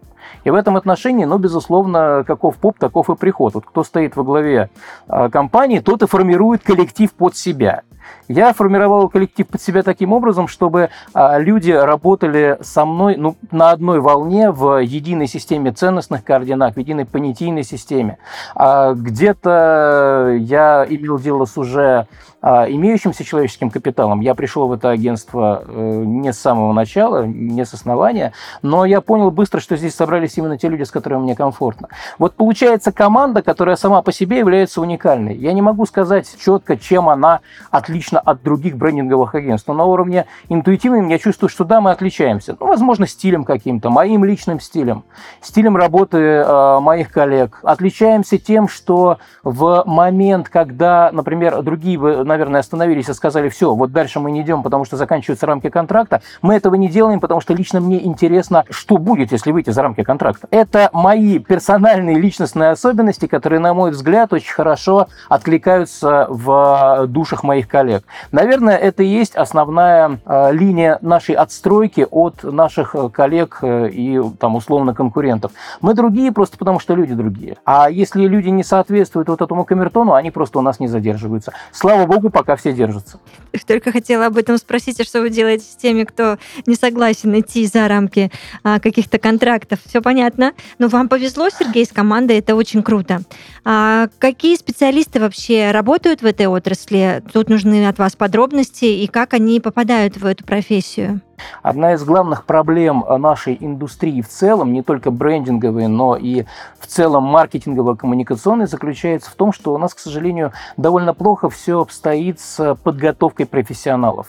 И 0.45 0.51
в 0.51 0.55
этом 0.55 0.77
отношении, 0.77 1.25
ну, 1.25 1.39
безусловно, 1.39 2.25
каков 2.27 2.57
поп, 2.57 2.79
таков 2.79 3.11
и 3.11 3.17
приход. 3.17 3.55
Вот 3.55 3.67
кто 3.67 3.85
стоит 3.85 4.17
во 4.17 4.25
главе 4.25 4.71
э, 5.09 5.29
компании, 5.31 5.81
тот 5.81 6.03
и 6.03 6.07
формирует 6.07 6.63
коллектив 6.63 7.13
под 7.13 7.37
себя. 7.37 7.83
Я 8.29 8.53
формировал 8.53 9.09
коллектив 9.09 9.47
под 9.47 9.61
себя 9.61 9.83
таким 9.83 10.13
образом, 10.13 10.49
чтобы 10.49 10.91
а, 11.13 11.39
люди 11.39 11.71
работали 11.71 12.59
со 12.63 12.85
мной 12.85 13.17
ну, 13.17 13.37
на 13.51 13.71
одной 13.71 14.01
волне 14.01 14.51
в 14.51 14.83
единой 14.83 15.27
системе 15.27 15.73
ценностных 15.73 16.25
координат, 16.25 16.75
в 16.75 16.79
единой 16.79 17.05
понятийной 17.05 17.65
системе. 17.65 18.19
А, 18.55 18.95
где-то 18.95 20.37
я 20.39 20.87
имел 20.89 21.19
дело 21.19 21.45
с 21.45 21.59
уже 21.59 22.07
а, 22.41 22.67
имеющимся 22.69 23.25
человеческим 23.25 23.71
капиталом. 23.71 24.21
Я 24.21 24.35
пришел 24.35 24.69
в 24.69 24.73
это 24.73 24.91
агентство 24.91 25.65
э, 25.67 26.03
не 26.05 26.31
с 26.31 26.39
самого 26.39 26.75
начала, 26.75 27.25
не 27.25 27.65
с 27.65 27.73
основания, 27.73 28.35
но 28.61 28.85
я 28.85 29.01
понял 29.01 29.31
быстро, 29.31 29.61
что 29.61 29.77
здесь 29.77 29.95
собрались 30.25 30.39
именно 30.39 30.59
те 30.59 30.69
люди, 30.69 30.83
с 30.83 30.91
которыми 30.91 31.23
мне 31.23 31.37
комфортно. 31.37 31.89
Вот 32.19 32.35
получается 32.35 32.93
команда, 32.93 33.43
которая 33.43 33.77
сама 33.77 34.03
по 34.03 34.13
себе 34.13 34.39
является 34.39 34.81
уникальной. 34.81 35.37
Я 35.37 35.53
не 35.53 35.63
могу 35.63 35.87
сказать 35.87 36.27
четко, 36.43 36.77
чем 36.77 37.09
она 37.09 37.41
отлична 37.71 38.21
от 38.21 38.43
других 38.43 38.77
брендинговых 38.77 39.35
агентств. 39.35 39.69
Но 39.69 39.75
на 39.75 39.85
уровне 39.85 40.27
интуитивном 40.49 41.09
я 41.09 41.19
чувствую, 41.19 41.51
что 41.51 41.65
да, 41.65 41.81
мы 41.81 41.91
отличаемся. 41.91 42.57
Ну, 42.59 42.67
возможно, 42.67 43.07
стилем 43.07 43.45
каким-то, 43.45 43.91
моим 43.91 44.25
личным 44.25 44.61
стилем, 44.61 45.05
стилем 45.41 45.77
работы 45.77 46.19
э, 46.19 46.81
моих 46.81 47.11
коллег. 47.11 47.61
Отличаемся 47.63 48.39
тем, 48.39 48.69
что 48.69 49.19
в 49.43 49.85
момент, 49.87 50.49
когда, 50.49 51.11
например, 51.13 51.63
другие 51.63 51.99
бы, 51.99 52.25
наверное, 52.25 52.61
остановились 52.61 53.09
и 53.09 53.15
сказали, 53.15 53.49
все, 53.49 53.75
вот 53.75 53.93
дальше 53.93 54.21
мы 54.21 54.31
не 54.31 54.43
идем, 54.43 54.63
потому 54.63 54.85
что 54.85 54.97
заканчиваются 54.97 55.47
рамки 55.47 55.69
контракта, 55.71 56.23
мы 56.43 56.55
этого 56.55 56.75
не 56.75 56.89
делаем, 56.89 57.21
потому 57.21 57.41
что 57.41 57.55
лично 57.55 57.81
мне 57.81 58.05
интересно, 58.05 58.65
что 58.71 58.97
будет, 58.97 59.33
если 59.33 59.53
выйти 59.53 59.71
за 59.71 59.83
рамки 59.83 60.03
контракта. 60.05 60.49
Это 60.51 60.91
мои 60.93 61.39
персональные 61.39 62.19
личностные 62.19 62.71
особенности, 62.71 63.27
которые, 63.27 63.61
на 63.61 63.75
мой 63.75 63.91
взгляд, 63.91 64.33
очень 64.33 64.53
хорошо 64.53 65.09
откликаются 65.29 66.27
в 66.29 67.07
душах 67.09 67.43
моих 67.43 67.69
коллег. 67.69 68.05
Наверное, 68.33 68.77
это 68.77 69.03
и 69.03 69.07
есть 69.07 69.35
основная 69.35 70.21
э, 70.25 70.53
линия 70.53 70.99
нашей 71.01 71.35
отстройки 71.35 72.07
от 72.11 72.43
наших 72.43 72.95
э, 72.95 73.09
коллег 73.09 73.59
э, 73.63 73.89
и 73.91 74.21
там 74.39 74.57
условно 74.57 74.95
конкурентов. 74.95 75.53
Мы 75.81 75.95
другие 75.95 76.33
просто 76.33 76.59
потому, 76.59 76.81
что 76.81 76.95
люди 76.95 77.15
другие. 77.15 77.57
А 77.65 77.91
если 77.91 78.27
люди 78.27 78.49
не 78.49 78.65
соответствуют 78.65 79.29
вот 79.29 79.41
этому 79.41 79.65
камертону, 79.65 80.15
они 80.15 80.31
просто 80.31 80.59
у 80.59 80.63
нас 80.63 80.81
не 80.81 80.89
задерживаются. 80.89 81.53
Слава 81.73 82.07
богу, 82.07 82.31
пока 82.31 82.57
все 82.57 82.73
держатся. 82.73 83.19
Только 83.67 83.93
хотела 83.93 84.27
об 84.27 84.37
этом 84.37 84.59
спросить, 84.59 85.01
а 85.01 85.05
что 85.05 85.21
вы 85.21 85.31
делаете 85.31 85.65
с 85.65 85.77
теми, 85.77 86.05
кто 86.05 86.39
не 86.67 86.75
согласен 86.75 87.39
идти 87.39 87.67
за 87.67 87.89
рамки 87.89 88.31
а, 88.63 88.81
каких-то 88.81 89.19
контрактов. 89.19 89.79
Все 89.95 90.03
понятно. 90.03 90.55
Но 90.81 90.89
вам 90.89 91.09
повезло, 91.09 91.49
Сергей, 91.51 91.87
с 91.87 91.93
командой, 91.93 92.39
это 92.39 92.57
очень 92.57 92.83
круто. 92.83 93.21
А 93.65 94.09
какие 94.19 94.57
специалисты 94.57 95.21
вообще 95.21 95.71
работают 95.71 96.21
в 96.21 96.27
этой 96.27 96.49
отрасли? 96.49 97.23
Тут 97.33 97.49
нужны 97.49 97.87
от 97.87 98.01
вас 98.01 98.17
подробности 98.17 98.87
и 98.87 99.07
как 99.07 99.35
они 99.35 99.61
попадают 99.61 100.17
в 100.17 100.27
эту 100.27 100.45
профессию? 100.45 101.21
Одна 101.63 101.93
из 101.95 102.03
главных 102.03 102.45
проблем 102.45 103.05
нашей 103.19 103.57
индустрии 103.61 104.21
в 104.21 104.27
целом, 104.29 104.73
не 104.73 104.83
только 104.83 105.13
брендинговой, 105.13 105.87
но 105.87 106.17
и 106.17 106.45
в 106.81 106.89
целом 106.89 107.23
маркетингово-коммуникационной, 107.27 108.67
заключается 108.67 109.31
в 109.31 109.35
том, 109.35 109.53
что 109.53 109.73
у 109.73 109.79
нас, 109.79 109.95
к 109.95 110.01
сожалению, 110.01 110.53
довольно 110.77 111.15
плохо 111.15 111.49
все 111.51 111.81
обстоит 111.81 112.41
с 112.41 112.75
подготовкой 112.83 113.47
профессионалов. 113.47 114.27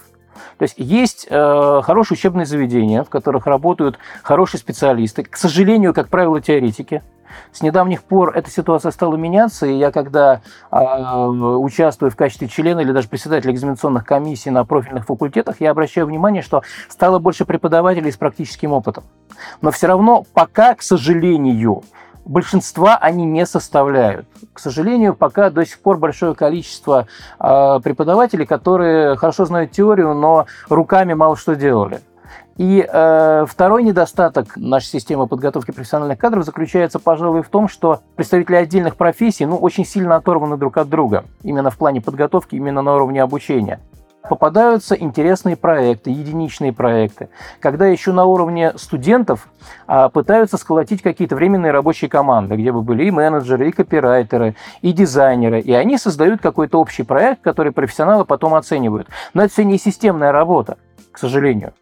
То 0.57 0.63
есть 0.63 0.75
есть 0.77 1.27
э, 1.29 1.81
хорошие 1.83 2.17
учебные 2.17 2.45
заведения, 2.45 3.03
в 3.03 3.09
которых 3.09 3.45
работают 3.45 3.97
хорошие 4.23 4.59
специалисты, 4.59 5.23
к 5.23 5.37
сожалению, 5.37 5.93
как 5.93 6.09
правило, 6.09 6.41
теоретики, 6.41 7.01
с 7.51 7.61
недавних 7.61 8.03
пор 8.03 8.35
эта 8.35 8.49
ситуация 8.49 8.91
стала 8.91 9.15
меняться, 9.15 9.65
и 9.65 9.73
я, 9.73 9.91
когда 9.91 10.41
э, 10.71 10.77
участвую 10.77 12.11
в 12.11 12.15
качестве 12.15 12.47
члена 12.47 12.81
или 12.81 12.91
даже 12.91 13.07
председателя 13.07 13.51
экзаменационных 13.51 14.05
комиссий 14.05 14.49
на 14.49 14.65
профильных 14.65 15.05
факультетах, 15.05 15.57
я 15.59 15.71
обращаю 15.71 16.07
внимание, 16.07 16.41
что 16.41 16.63
стало 16.89 17.19
больше 17.19 17.45
преподавателей 17.45 18.11
с 18.11 18.17
практическим 18.17 18.71
опытом. 18.71 19.03
Но 19.61 19.71
все 19.71 19.87
равно 19.87 20.25
пока, 20.33 20.75
к 20.75 20.81
сожалению, 20.81 21.83
большинства 22.25 22.97
они 22.97 23.25
не 23.25 23.45
составляют. 23.45 24.27
К 24.53 24.59
сожалению, 24.59 25.15
пока 25.15 25.49
до 25.49 25.65
сих 25.65 25.79
пор 25.79 25.97
большое 25.97 26.35
количество 26.35 27.07
э, 27.39 27.79
преподавателей, 27.83 28.45
которые 28.45 29.15
хорошо 29.15 29.45
знают 29.45 29.71
теорию, 29.71 30.13
но 30.13 30.47
руками 30.69 31.13
мало 31.13 31.37
что 31.37 31.55
делали. 31.55 32.01
И 32.57 32.87
э, 32.87 33.45
второй 33.47 33.83
недостаток 33.83 34.55
нашей 34.55 34.85
системы 34.85 35.27
подготовки 35.27 35.71
профессиональных 35.71 36.17
кадров 36.17 36.45
заключается, 36.45 36.99
пожалуй, 36.99 37.43
в 37.43 37.49
том, 37.49 37.67
что 37.67 37.99
представители 38.15 38.55
отдельных 38.55 38.95
профессий 38.95 39.45
ну, 39.45 39.57
очень 39.57 39.85
сильно 39.85 40.15
оторваны 40.15 40.55
друг 40.55 40.77
от 40.77 40.87
друга, 40.87 41.25
именно 41.43 41.69
в 41.69 41.77
плане 41.77 41.99
подготовки, 41.99 42.55
именно 42.55 42.81
на 42.81 42.95
уровне 42.95 43.21
обучения 43.21 43.81
попадаются 44.29 44.95
интересные 44.95 45.55
проекты, 45.55 46.09
единичные 46.09 46.73
проекты, 46.73 47.29
когда 47.59 47.87
еще 47.87 48.11
на 48.11 48.25
уровне 48.25 48.73
студентов 48.77 49.47
а, 49.87 50.09
пытаются 50.09 50.57
сколотить 50.57 51.01
какие-то 51.01 51.35
временные 51.35 51.71
рабочие 51.71 52.09
команды, 52.09 52.55
где 52.55 52.71
бы 52.71 52.81
были 52.81 53.05
и 53.05 53.11
менеджеры, 53.11 53.69
и 53.69 53.71
копирайтеры, 53.71 54.55
и 54.81 54.91
дизайнеры, 54.91 55.59
и 55.59 55.73
они 55.73 55.97
создают 55.97 56.41
какой-то 56.41 56.79
общий 56.79 57.03
проект, 57.03 57.41
который 57.41 57.71
профессионалы 57.71 58.25
потом 58.25 58.55
оценивают. 58.55 59.07
Но 59.33 59.43
это 59.43 59.53
все 59.53 59.63
не 59.63 59.77
системная 59.77 60.31
работа, 60.31 60.77
к 61.11 61.17
сожалению. 61.17 61.73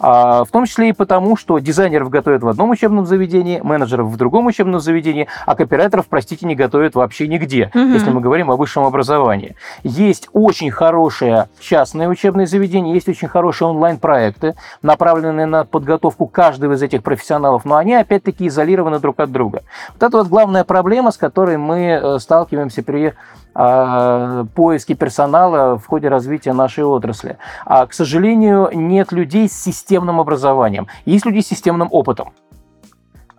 А, 0.00 0.44
в 0.44 0.50
том 0.50 0.64
числе 0.64 0.90
и 0.90 0.92
потому, 0.92 1.36
что 1.36 1.58
дизайнеров 1.58 2.08
готовят 2.08 2.42
в 2.42 2.48
одном 2.48 2.70
учебном 2.70 3.06
заведении, 3.06 3.60
менеджеров 3.60 4.08
в 4.08 4.16
другом 4.16 4.46
учебном 4.46 4.80
заведении, 4.80 5.28
а 5.46 5.54
копирайтеров, 5.54 6.06
простите, 6.08 6.46
не 6.46 6.54
готовят 6.54 6.94
вообще 6.94 7.28
нигде, 7.28 7.70
угу. 7.74 7.84
если 7.84 8.10
мы 8.10 8.20
говорим 8.20 8.50
о 8.50 8.56
высшем 8.56 8.84
образовании. 8.84 9.56
Есть 9.82 10.28
очень 10.32 10.70
хорошие 10.70 11.48
частные 11.58 12.08
учебные 12.08 12.46
заведения, 12.46 12.94
есть 12.94 13.08
очень 13.08 13.28
хорошие 13.28 13.68
онлайн-проекты, 13.68 14.54
направленные 14.82 15.46
на 15.46 15.64
подготовку 15.64 16.26
каждого 16.26 16.74
из 16.74 16.82
этих 16.82 17.02
профессионалов, 17.02 17.64
но 17.64 17.76
они 17.76 17.94
опять-таки 17.94 18.46
изолированы 18.46 19.00
друг 19.00 19.20
от 19.20 19.30
друга. 19.30 19.62
Вот 19.94 20.02
это 20.02 20.16
вот 20.16 20.28
главная 20.28 20.64
проблема, 20.64 21.10
с 21.10 21.18
которой 21.18 21.58
мы 21.58 22.00
э, 22.02 22.18
сталкиваемся 22.18 22.82
при 22.82 23.14
а, 23.54 24.44
поиске 24.54 24.94
персонала 24.94 25.78
в 25.78 25.86
ходе 25.86 26.08
развития 26.08 26.52
нашей 26.52 26.84
отрасли. 26.84 27.38
А, 27.64 27.86
к 27.86 27.92
сожалению, 27.92 28.70
нет 28.72 29.12
людей 29.12 29.48
с 29.48 29.52
системным 29.52 30.20
образованием. 30.20 30.86
Есть 31.04 31.26
люди 31.26 31.40
с 31.40 31.48
системным 31.48 31.88
опытом. 31.90 32.32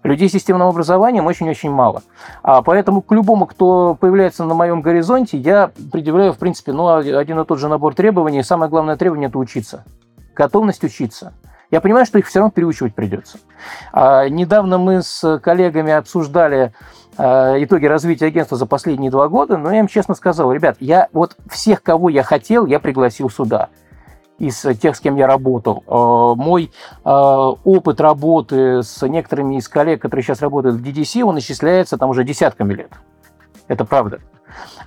Людей 0.04 0.30
с 0.30 0.32
системным 0.32 0.68
образованием 0.68 1.28
очень-очень 1.28 1.70
мало. 1.70 2.02
А 2.42 2.64
поэтому 2.64 3.02
к 3.02 3.12
любому, 3.12 3.46
кто 3.46 3.96
появляется 4.00 4.44
на 4.46 4.56
моем 4.56 4.82
горизонте, 4.82 5.38
я 5.38 5.72
предъявляю, 5.92 6.34
в 6.34 6.40
принципе, 6.40 6.74
ну, 6.74 6.88
один 6.88 7.40
и 7.40 7.46
тот 7.46 7.60
же 7.60 7.68
набор 7.68 7.94
требований. 7.94 8.42
Самое 8.42 8.70
главное 8.70 8.96
требование– 8.96 9.30
это 9.30 9.38
учиться. 9.38 9.86
Готовность 10.34 10.84
учиться. 10.84 11.34
Я 11.72 11.80
понимаю, 11.80 12.06
что 12.06 12.20
их 12.20 12.28
все 12.28 12.40
равно 12.40 12.52
переучивать 12.52 12.94
придется. 12.94 13.40
А, 13.94 14.28
недавно 14.28 14.78
мы 14.78 15.02
с 15.02 15.40
коллегами 15.40 15.94
обсуждали 15.94 16.74
а, 17.18 17.56
итоги 17.58 17.86
развития 17.86 18.26
агентства 18.26 18.58
за 18.58 18.66
последние 18.66 19.10
два 19.10 19.30
года, 19.30 19.58
но 19.58 19.72
я 19.72 19.80
им 19.80 19.88
честно 19.88 20.14
сказал, 20.14 20.52
ребят, 20.52 20.76
я 20.82 21.08
вот 21.14 21.38
всех, 21.50 21.82
кого 21.82 22.10
я 22.10 22.24
хотел, 22.24 22.66
я 22.66 22.80
пригласил 22.82 23.30
сюда 23.30 23.70
из 24.38 24.66
тех, 24.82 24.96
с 24.96 25.00
кем 25.00 25.16
я 25.16 25.28
работал. 25.28 25.84
А, 25.88 26.36
мой 26.36 26.72
опыт 27.04 28.02
работы 28.02 28.84
с 28.84 29.08
некоторыми 29.08 29.56
из 29.56 29.70
коллег, 29.70 30.02
которые 30.02 30.24
сейчас 30.26 30.42
работают 30.42 30.76
в 30.76 30.84
DDC, 30.84 31.24
он 31.24 31.40
исчисляется 31.40 31.98
там 31.98 32.10
уже 32.10 32.26
десятками 32.26 32.74
лет. 32.74 32.92
Это 33.68 33.86
правда. 33.86 34.20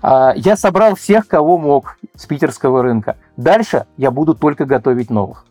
Я 0.02 0.56
собрал 0.58 0.94
всех, 0.94 1.26
кого 1.26 1.56
мог 1.56 1.96
с 2.14 2.26
питерского 2.26 2.82
рынка. 2.82 3.16
Дальше 3.38 3.86
я 3.96 4.10
буду 4.10 4.34
только 4.34 4.66
готовить 4.66 5.08
новых. 5.08 5.46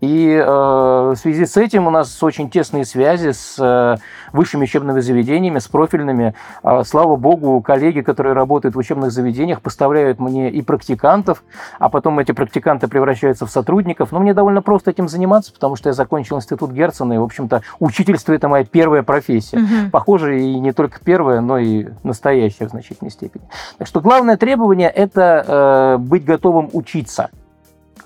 И 0.00 0.30
э, 0.30 0.44
в 0.44 1.16
связи 1.16 1.46
с 1.46 1.56
этим 1.56 1.86
у 1.86 1.90
нас 1.90 2.22
очень 2.22 2.50
тесные 2.50 2.84
связи 2.84 3.32
с 3.32 3.56
э, 3.58 3.96
высшими 4.32 4.64
учебными 4.64 5.00
заведениями, 5.00 5.58
с 5.58 5.68
профильными. 5.68 6.34
Э, 6.62 6.82
слава 6.84 7.16
богу, 7.16 7.62
коллеги, 7.62 8.02
которые 8.02 8.34
работают 8.34 8.74
в 8.74 8.78
учебных 8.78 9.10
заведениях, 9.10 9.62
поставляют 9.62 10.18
мне 10.20 10.50
и 10.50 10.60
практикантов, 10.60 11.42
а 11.78 11.88
потом 11.88 12.18
эти 12.18 12.32
практиканты 12.32 12.88
превращаются 12.88 13.46
в 13.46 13.50
сотрудников. 13.50 14.12
Но 14.12 14.20
мне 14.20 14.34
довольно 14.34 14.60
просто 14.60 14.90
этим 14.90 15.08
заниматься, 15.08 15.50
потому 15.52 15.76
что 15.76 15.88
я 15.88 15.94
закончил 15.94 16.36
институт 16.36 16.72
Герцена, 16.72 17.14
и, 17.14 17.18
в 17.18 17.22
общем-то, 17.22 17.62
учительство– 17.78 18.32
это 18.34 18.48
моя 18.48 18.64
первая 18.64 19.02
профессия. 19.02 19.56
Угу. 19.56 19.90
Похоже, 19.92 20.40
и 20.40 20.60
не 20.60 20.72
только 20.72 21.00
первая, 21.02 21.40
но 21.40 21.56
и 21.56 21.88
настоящая 22.02 22.66
в 22.66 22.70
значительной 22.70 23.10
степени. 23.10 23.44
Так 23.78 23.88
что 23.88 24.02
главное 24.02 24.36
требование– 24.36 24.88
это 24.94 25.96
э, 25.96 25.98
быть 25.98 26.26
готовым 26.26 26.68
учиться, 26.74 27.30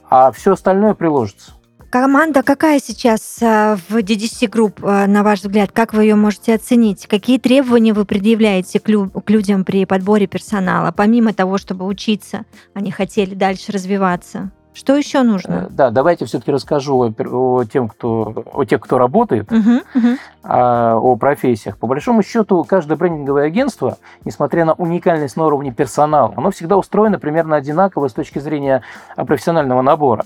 а 0.09 0.31
все 0.31 0.53
остальное 0.53 0.95
приложится. 0.95 1.53
Команда 1.91 2.45
какая 2.45 2.79
сейчас 2.79 3.39
э, 3.43 3.77
в 3.89 3.97
DDC 3.97 4.49
Group, 4.49 4.75
э, 4.81 5.07
на 5.09 5.25
ваш 5.25 5.41
взгляд? 5.41 5.73
Как 5.73 5.93
вы 5.93 6.05
ее 6.05 6.15
можете 6.15 6.55
оценить? 6.55 7.09
Какие 7.09 7.41
требования 7.41 7.93
вы 7.93 8.05
предъявляете 8.05 8.79
к, 8.79 8.89
людям 9.29 9.65
при 9.65 9.85
подборе 9.87 10.29
персонала, 10.29 10.93
помимо 10.97 11.35
того, 11.35 11.59
чтобы 11.59 11.87
учиться, 11.87 12.45
они 12.75 12.93
хотели 12.93 13.35
дальше 13.35 13.73
развиваться? 13.73 14.53
Что 14.73 14.97
еще 14.97 15.23
нужно? 15.23 15.67
Э, 15.67 15.67
да, 15.69 15.91
давайте 15.91 16.27
все-таки 16.27 16.53
расскажу 16.53 16.97
о, 16.97 17.13
о, 17.29 17.65
тем, 17.65 17.89
кто, 17.89 18.45
о 18.55 18.65
тех, 18.65 18.81
кто 18.81 18.97
работает, 18.97 19.51
uh-huh, 19.51 19.83
uh-huh. 19.93 20.17
О, 20.45 20.95
о 20.95 21.17
профессиях. 21.17 21.77
По 21.77 21.89
большому 21.89 22.23
счету, 22.23 22.63
каждое 22.63 22.95
брендинговое 22.95 23.47
агентство, 23.47 23.99
несмотря 24.25 24.65
на 24.65 24.75
уникальность 24.75 25.37
на 25.37 25.45
уровне 25.45 25.73
персонала, 25.73 26.33
оно 26.37 26.53
всегда 26.53 26.77
устроено 26.77 27.19
примерно 27.19 27.57
одинаково 27.57 28.09
с 28.09 28.13
точки 28.13 28.39
зрения 28.39 28.83
профессионального 29.17 29.83
набора. 29.83 30.25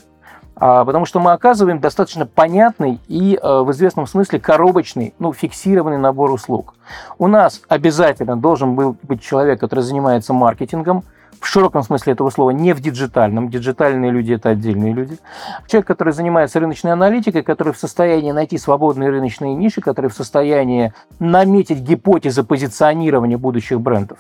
А, 0.56 0.84
потому 0.84 1.04
что 1.04 1.20
мы 1.20 1.32
оказываем 1.32 1.80
достаточно 1.80 2.26
понятный 2.26 3.00
и 3.08 3.38
э, 3.40 3.60
в 3.60 3.70
известном 3.72 4.06
смысле 4.06 4.38
коробочный, 4.38 5.14
ну, 5.18 5.32
фиксированный 5.32 5.98
набор 5.98 6.30
услуг. 6.30 6.74
У 7.18 7.26
нас 7.26 7.62
обязательно 7.68 8.36
должен 8.36 8.74
был 8.74 8.96
быть 9.02 9.22
человек, 9.22 9.58
который 9.60 9.80
занимается 9.80 10.32
маркетингом, 10.32 11.04
в 11.40 11.46
широком 11.46 11.82
смысле 11.82 12.14
этого 12.14 12.30
слова, 12.30 12.50
не 12.50 12.72
в 12.72 12.80
диджитальном. 12.80 13.50
Диджитальные 13.50 14.10
люди– 14.10 14.32
это 14.34 14.50
отдельные 14.50 14.94
люди. 14.94 15.18
Человек, 15.66 15.86
который 15.86 16.14
занимается 16.14 16.58
рыночной 16.58 16.92
аналитикой, 16.92 17.42
который 17.42 17.74
в 17.74 17.78
состоянии 17.78 18.32
найти 18.32 18.56
свободные 18.56 19.10
рыночные 19.10 19.54
ниши, 19.54 19.82
который 19.82 20.08
в 20.08 20.14
состоянии 20.14 20.94
наметить 21.18 21.80
гипотезы 21.80 22.44
позиционирования 22.44 23.36
будущих 23.36 23.80
брендов. 23.80 24.18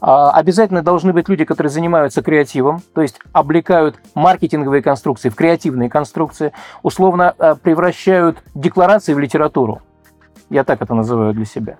А, 0.00 0.30
обязательно 0.30 0.82
должны 0.82 1.12
быть 1.12 1.28
люди, 1.28 1.44
которые 1.44 1.70
занимаются 1.70 2.22
креативом, 2.22 2.80
то 2.94 3.02
есть 3.02 3.18
облекают 3.32 3.96
маркетинговые 4.14 4.82
конструкции 4.82 5.28
в 5.28 5.34
креативные 5.34 5.90
конструкции, 5.90 6.52
условно 6.82 7.34
а, 7.38 7.56
превращают 7.56 8.38
декларации 8.54 9.14
в 9.14 9.18
литературу. 9.18 9.82
Я 10.50 10.64
так 10.64 10.80
это 10.80 10.94
называю 10.94 11.34
для 11.34 11.44
себя. 11.44 11.76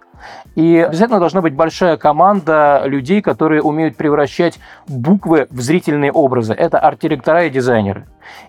И 0.54 0.76
обязательно 0.76 1.20
должна 1.20 1.40
быть 1.40 1.54
большая 1.54 1.96
команда 1.96 2.82
людей, 2.84 3.22
которые 3.22 3.62
умеют 3.62 3.96
превращать 3.96 4.58
буквы 4.86 5.46
в 5.50 5.60
зрительные 5.60 6.12
образы. 6.12 6.52
Это 6.52 6.78
арт-директора 6.78 7.44
и 7.44 7.50
дизайнеры. 7.50 8.06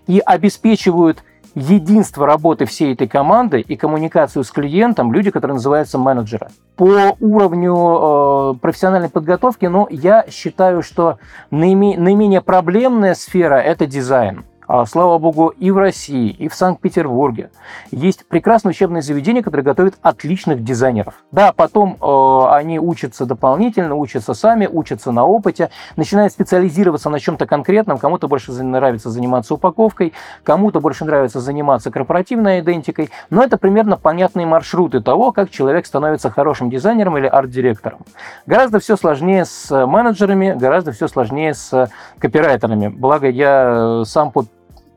И 0.08 0.20
обеспечивают 0.20 1.24
единство 1.56 2.26
работы 2.26 2.66
всей 2.66 2.94
этой 2.94 3.08
команды 3.08 3.62
и 3.62 3.76
коммуникацию 3.76 4.44
с 4.44 4.52
клиентом 4.52 5.14
люди, 5.14 5.32
которые 5.32 5.56
называются 5.56 5.98
менеджеры. 5.98 6.48
По 6.76 7.16
уровню 7.20 7.76
э, 7.76 8.60
профессиональной 8.62 9.10
подготовки, 9.10 9.66
ну, 9.66 9.88
я 9.90 10.26
считаю, 10.30 10.82
что 10.82 11.20
наиме, 11.52 11.98
наименее 11.98 12.42
проблемная 12.42 13.16
сфера– 13.16 13.56
это 13.56 13.86
дизайн. 13.86 14.46
А, 14.72 14.86
слава 14.86 15.18
богу, 15.18 15.48
и 15.48 15.72
в 15.72 15.80
России, 15.80 16.30
и 16.30 16.48
в 16.48 16.54
Санкт-Петербурге 16.54 17.50
есть 17.90 18.28
прекрасные 18.28 18.70
учебные 18.70 19.02
заведения, 19.02 19.42
которые 19.42 19.66
готовят 19.66 19.96
отличных 20.04 20.64
дизайнеров. 20.64 21.24
Да, 21.32 21.54
потом 21.54 21.98
э, 22.00 22.54
они 22.54 22.80
учатся 22.80 23.26
дополнительно, 23.26 23.96
учатся 23.96 24.36
сами, 24.36 24.68
учатся 24.72 25.12
на 25.12 25.26
опыте, 25.26 25.72
начинают 25.96 26.34
специализироваться 26.34 27.10
на 27.10 27.20
чем-то 27.20 27.48
конкретном. 27.48 27.98
Кому-то 27.98 28.28
больше 28.28 28.52
нравится 28.52 29.10
заниматься 29.10 29.56
упаковкой, 29.56 30.14
кому-то 30.44 30.82
больше 30.82 31.04
нравится 31.04 31.40
заниматься 31.40 31.90
корпоративной 31.90 32.60
идентикой. 32.60 33.10
Но 33.32 33.42
это 33.42 33.58
примерно 33.58 33.98
понятные 33.98 34.46
маршруты 34.46 35.02
того, 35.02 35.32
как 35.32 35.50
человек 35.50 35.88
становится 35.88 36.30
хорошим 36.30 36.70
дизайнером 36.70 37.18
или 37.18 37.26
арт-директором. 37.26 38.02
Гораздо 38.46 38.78
все 38.80 38.98
сложнее 38.98 39.46
с 39.46 39.88
менеджерами, 39.88 40.56
гораздо 40.56 40.92
все 40.92 41.08
сложнее 41.08 41.56
с 41.56 41.90
копирайтерами. 42.20 42.90
Благо, 42.90 43.28
я 43.28 44.04
сам 44.06 44.32
под 44.32 44.46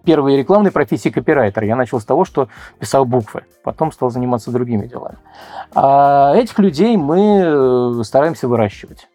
первой 0.04 0.36
рекламной 0.36 0.70
профессии 0.70 1.08
копирайтер. 1.08 1.64
Я 1.64 1.76
начал 1.76 2.00
с 2.00 2.04
того, 2.04 2.24
что 2.24 2.48
писал 2.78 3.04
буквы, 3.04 3.44
потом 3.62 3.92
стал 3.92 4.10
заниматься 4.10 4.50
другими 4.50 4.86
делами. 4.86 5.18
А 5.74 6.34
этих 6.34 6.58
людей 6.58 6.96
мы 6.96 8.00
э, 8.00 8.02
стараемся 8.04 8.48
выращивать. 8.48 9.08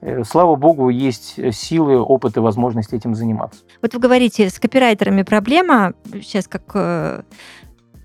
Э, 0.00 0.24
слава 0.24 0.56
богу, 0.56 0.88
есть 0.88 1.38
силы, 1.54 1.98
опыт 2.00 2.36
и 2.36 2.40
возможности 2.40 2.94
этим 2.94 3.14
заниматься. 3.14 3.60
Вот 3.82 3.94
вы 3.94 4.00
говорите, 4.00 4.48
с 4.48 4.58
копирайтерами 4.58 5.22
проблема, 5.22 5.94
сейчас 6.12 6.46
как 6.48 6.62
э, 6.74 7.22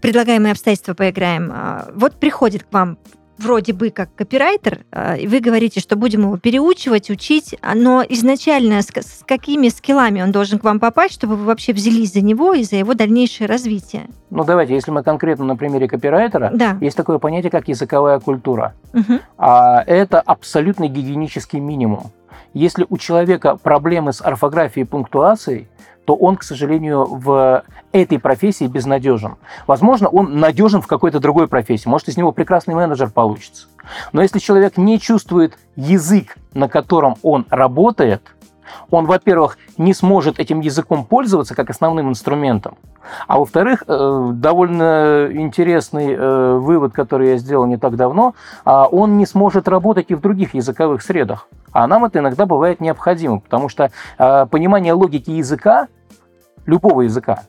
предлагаемые 0.01 0.51
обстоятельства 0.51 0.93
поиграем. 0.93 1.51
А, 1.53 1.89
вот 1.93 2.15
приходит 2.15 2.63
к 2.63 2.73
вам 2.73 2.97
вроде 3.39 3.73
бы 3.73 3.89
как 3.89 4.13
копирайтер, 4.15 4.86
а, 4.91 5.15
и 5.15 5.28
вы 5.28 5.39
говорите, 5.39 5.80
что 5.80 5.95
будем 5.95 6.21
его 6.21 6.38
переучивать, 6.38 7.10
учить, 7.10 7.56
но 7.75 8.04
изначально 8.08 8.82
с, 8.82 8.88
с 8.88 9.23
какими 9.25 9.69
скиллами 9.69 10.21
он 10.21 10.32
должен 10.32 10.60
к 10.60 10.63
вам 10.63 10.80
попасть, 10.80 11.13
чтобы 11.15 11.36
вы 11.36 11.45
вообще 11.45 11.73
взялись 11.73 12.13
за 12.13 12.21
него 12.21 12.54
и 12.54 12.63
за 12.63 12.75
его 12.75 12.93
дальнейшее 12.93 13.47
развитие? 13.47 14.08
Ну, 14.30 14.43
давайте, 14.43 14.73
если 14.73 14.91
мы 14.91 15.04
конкретно 15.04 15.45
на 15.45 15.56
примере 15.56 15.88
копирайтера, 15.88 16.52
да. 16.54 16.78
есть 16.82 16.95
такое 16.95 17.17
понятие, 17.17 17.52
как 17.52 17.67
языковая 17.67 18.19
культура. 18.19 18.73
Угу. 18.93 19.19
А, 19.38 19.84
это 19.86 20.19
абсолютно 20.21 20.88
гигиенический 20.88 21.60
минимум. 21.60 22.12
Если 22.54 22.86
у 22.89 22.97
человека 22.97 23.58
проблемы 23.62 24.12
с 24.13 24.21
орфографией 24.21 24.86
и 24.86 24.88
пунктуацией, 24.88 25.67
то 26.09 26.15
он, 26.15 26.37
к 26.37 26.43
сожалению, 26.43 27.05
в 27.05 27.63
этой 27.91 28.17
профессии 28.17 28.65
безнадежен. 28.65 29.35
Возможно, 29.67 30.09
он 30.09 30.39
надежен 30.39 30.81
в 30.81 30.87
какой-то 30.87 31.19
другой 31.19 31.47
профессии. 31.47 31.87
Может, 31.87 32.09
из 32.09 32.17
него 32.17 32.31
прекрасный 32.31 32.73
менеджер 32.73 33.11
получится. 33.11 33.67
Но 34.11 34.23
если 34.23 34.39
человек 34.39 34.75
не 34.75 34.99
чувствует 34.99 35.59
язык, 35.75 36.35
на 36.55 36.67
котором 36.67 37.17
он 37.21 37.45
работает– 37.51 38.23
он, 38.91 39.05
во-первых, 39.05 39.57
не 39.77 39.93
сможет 39.93 40.39
этим 40.39 40.59
языком 40.61 41.05
пользоваться 41.05 41.55
как 41.55 41.69
основным 41.69 42.09
инструментом, 42.09 42.77
а 43.27 43.39
во-вторых, 43.39 43.83
э, 43.87 44.29
довольно 44.33 45.29
интересный 45.31 46.13
э, 46.13 46.57
вывод, 46.57 46.93
который 46.93 47.29
я 47.29 47.37
сделал 47.37 47.65
не 47.65 47.77
так 47.77 47.95
давно, 47.95 48.35
а 48.65 48.85
он 48.85 49.17
не 49.17 49.25
сможет 49.25 49.67
работать 49.67 50.07
и 50.09 50.15
в 50.15 50.21
других 50.21 50.53
языковых 50.53 51.01
средах. 51.01 51.47
А 51.71 51.87
нам 51.87 52.05
это 52.05 52.19
иногда 52.19 52.45
бывает 52.45 52.81
необходимо, 52.81 53.39
потому 53.39 53.69
что 53.69 53.91
э, 54.17 54.45
понимание 54.49 54.93
логики 54.93 55.31
языка, 55.31 55.87
любого 56.69 57.01
языка, 57.01 57.41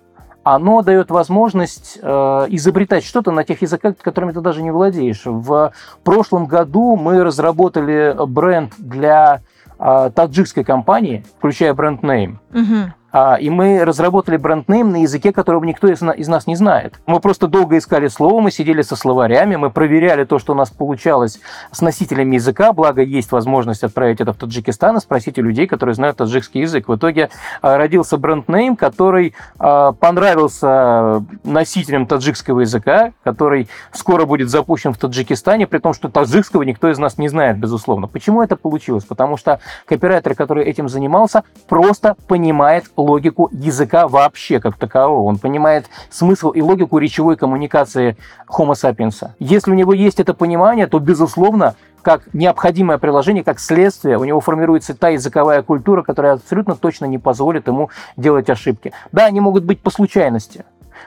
оно 0.42 0.82
дает 0.82 1.10
возможность 1.10 1.98
э, 2.02 2.08
изобретать 2.48 3.04
что-то 3.04 3.30
на 3.30 3.44
тех 3.44 3.60
языках, 3.62 3.96
которыми 4.00 4.32
ты 4.32 4.40
даже 4.40 4.62
не 4.62 4.70
владеешь. 4.70 5.22
В 5.24 5.72
прошлом 6.02 6.46
году 6.46 6.96
мы 6.96 7.22
разработали 7.22 8.16
бренд 8.26 8.72
для 8.78 9.42
э, 9.78 10.10
таджикской 10.14 10.64
компании, 10.64 11.24
включая 11.38 11.74
бренд-нейм. 11.74 12.40
Угу. 12.52 12.92
А, 13.12 13.36
и 13.36 13.50
мы 13.50 13.84
разработали 13.84 14.36
бренд-нейм 14.36 14.90
на 14.90 15.02
языке, 15.02 15.32
которого 15.32 15.64
никто 15.64 15.88
из, 15.88 16.00
нас 16.00 16.46
не 16.46 16.56
знает. 16.56 17.00
Мы 17.06 17.20
просто 17.20 17.48
долго 17.48 17.78
искали 17.78 18.08
слово, 18.08 18.40
мы 18.40 18.50
сидели 18.50 18.82
со 18.82 18.96
словарями, 18.96 19.56
мы 19.56 19.70
проверяли 19.70 20.24
то, 20.24 20.38
что 20.38 20.52
у 20.52 20.56
нас 20.56 20.70
получалось 20.70 21.40
с 21.72 21.80
носителями 21.80 22.36
языка, 22.36 22.72
благо 22.72 23.02
есть 23.02 23.32
возможность 23.32 23.82
отправить 23.82 24.20
это 24.20 24.32
в 24.32 24.36
Таджикистан 24.36 24.96
и 24.96 25.00
спросить 25.00 25.38
у 25.38 25.42
людей, 25.42 25.66
которые 25.66 25.94
знают 25.94 26.16
таджикский 26.16 26.62
язык. 26.62 26.88
В 26.88 26.96
итоге 26.96 27.30
а, 27.62 27.76
родился 27.76 28.16
бренд-нейм, 28.16 28.76
который 28.76 29.34
а, 29.58 29.92
понравился 29.92 31.24
носителям 31.44 32.06
таджикского 32.06 32.60
языка, 32.60 33.12
который 33.24 33.68
скоро 33.92 34.24
будет 34.24 34.50
запущен 34.50 34.92
в 34.92 34.98
Таджикистане, 34.98 35.66
при 35.66 35.78
том, 35.78 35.94
что 35.94 36.08
таджикского 36.08 36.62
никто 36.62 36.90
из 36.90 36.98
нас 36.98 37.18
не 37.18 37.28
знает, 37.28 37.58
безусловно. 37.58 38.06
Почему 38.06 38.42
это 38.42 38.56
получилось? 38.56 39.04
Потому 39.04 39.36
что 39.36 39.60
копирайтер, 39.86 40.34
который 40.34 40.64
этим 40.64 40.88
занимался, 40.88 41.44
просто 41.68 42.16
понимает 42.26 42.84
логику 43.00 43.48
языка 43.52 44.08
вообще 44.08 44.60
как 44.60 44.76
такового. 44.76 45.22
Он 45.28 45.38
понимает 45.38 45.86
смысл 46.10 46.50
и 46.50 46.60
логику 46.60 46.98
речевой 46.98 47.36
коммуникации 47.36 48.16
Homo 48.48 48.72
sapiens. 48.72 49.30
Если 49.38 49.70
у 49.70 49.74
него 49.74 49.92
есть 49.92 50.20
это 50.20 50.34
понимание, 50.34 50.86
то, 50.86 50.98
безусловно, 50.98 51.74
как 52.02 52.32
необходимое 52.32 52.98
приложение, 52.98 53.44
как 53.44 53.60
следствие, 53.60 54.18
у 54.18 54.24
него 54.24 54.40
формируется 54.40 54.94
та 54.94 55.08
языковая 55.10 55.62
культура, 55.62 56.02
которая 56.02 56.34
абсолютно 56.34 56.74
точно 56.74 57.04
не 57.04 57.18
позволит 57.18 57.66
ему 57.66 57.90
делать 58.16 58.48
ошибки. 58.50 58.92
Да, 59.12 59.26
они 59.26 59.40
могут 59.40 59.64
быть 59.64 59.80
по 59.80 59.90
случайности, 59.90 60.64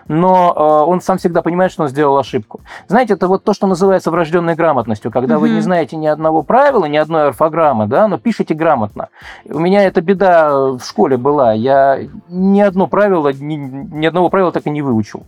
но 0.07 0.53
э, 0.55 0.89
он 0.89 1.01
сам 1.01 1.17
всегда 1.17 1.41
понимает, 1.41 1.71
что 1.71 1.83
он 1.83 1.89
сделал 1.89 2.17
ошибку. 2.17 2.61
Знаете, 2.87 3.13
это 3.13 3.27
вот 3.27 3.43
то, 3.43 3.53
что 3.53 3.67
называется 3.67 4.11
врожденной 4.11 4.55
грамотностью, 4.55 5.11
когда 5.11 5.35
mm-hmm. 5.35 5.39
вы 5.39 5.49
не 5.49 5.61
знаете 5.61 5.95
ни 5.95 6.07
одного 6.07 6.43
правила, 6.43 6.85
ни 6.85 6.97
одной 6.97 7.27
орфограммы, 7.27 7.87
да, 7.87 8.07
но 8.07 8.17
пишете 8.17 8.53
грамотно. 8.53 9.09
У 9.45 9.59
меня 9.59 9.83
эта 9.83 10.01
беда 10.01 10.71
в 10.73 10.81
школе 10.81 11.17
была. 11.17 11.53
Я 11.53 11.99
ни 12.29 12.61
одно 12.61 12.87
правило, 12.87 13.31
ни, 13.31 13.55
ни 13.55 14.05
одного 14.05 14.29
правила 14.29 14.51
так 14.51 14.67
и 14.67 14.69
не 14.69 14.81
выучил. 14.81 15.23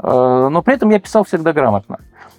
Э, 0.00 0.48
но 0.50 0.62
при 0.62 0.74
этом 0.74 0.90
я 0.90 1.00
писал 1.00 1.24
всегда 1.24 1.52
грамотно. 1.52 1.98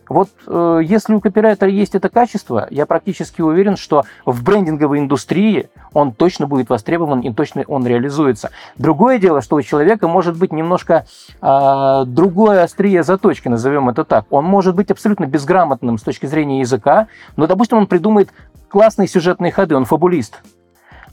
Вот 0.10 0.30
э, 0.48 0.82
если 0.84 1.14
у 1.14 1.22
копирайтера 1.22 1.70
есть 1.70 1.94
это 1.94 2.10
качество, 2.10 2.68
я 2.72 2.86
практически 2.88 3.42
уверен, 3.42 3.78
что 3.78 4.04
в 4.26 4.44
брендинговой 4.44 5.00
индустрии 5.00 5.70
он 5.94 6.12
точно 6.12 6.48
будет 6.48 6.70
востребован 6.70 7.22
и 7.22 7.32
точно 7.32 7.64
он 7.68 7.86
реализуется. 7.86 8.50
Другое 8.78 9.20
дело, 9.20 9.42
что 9.42 9.56
у 9.56 9.62
человека 9.62 10.08
может 10.08 10.38
быть 10.38 10.52
немножко 10.52 11.06
э, 11.42 12.04
другое 12.08 12.64
острие 12.64 13.04
заточки, 13.04 13.48
назовем 13.48 13.88
это 13.90 14.04
так. 14.04 14.26
Он 14.32 14.46
может 14.46 14.76
быть 14.76 14.90
абсолютно 14.90 15.26
безграмотным 15.26 16.00
с 16.00 16.02
точки 16.02 16.26
зрения 16.26 16.62
языка, 16.62 17.08
но, 17.38 17.46
допустим, 17.46 17.78
он 17.78 17.88
придумает 17.88 18.30
классные 18.68 19.08
сюжетные 19.08 19.52
ходы, 19.52 19.76
он 19.76 19.86
фабулист. 19.86 20.42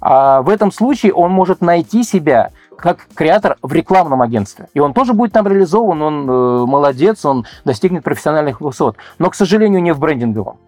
А 0.00 0.42
в 0.42 0.48
этом 0.48 0.72
случае 0.72 1.12
он 1.12 1.32
может 1.32 1.60
найти 1.60 2.02
себя 2.02 2.50
как 2.76 3.06
креатор 3.14 3.56
в 3.62 3.72
рекламном 3.72 4.22
агентстве. 4.22 4.68
И 4.74 4.80
он 4.80 4.92
тоже 4.92 5.12
будет 5.12 5.32
там 5.32 5.46
реализован, 5.46 6.02
он 6.02 6.28
э, 6.28 6.66
молодец, 6.66 7.24
он 7.24 7.46
достигнет 7.64 8.04
профессиональных 8.04 8.60
высот. 8.60 8.96
Но, 9.18 9.30
к 9.30 9.34
сожалению, 9.34 9.82
не 9.82 9.92
в 9.92 9.98
брендинговом. 9.98 10.58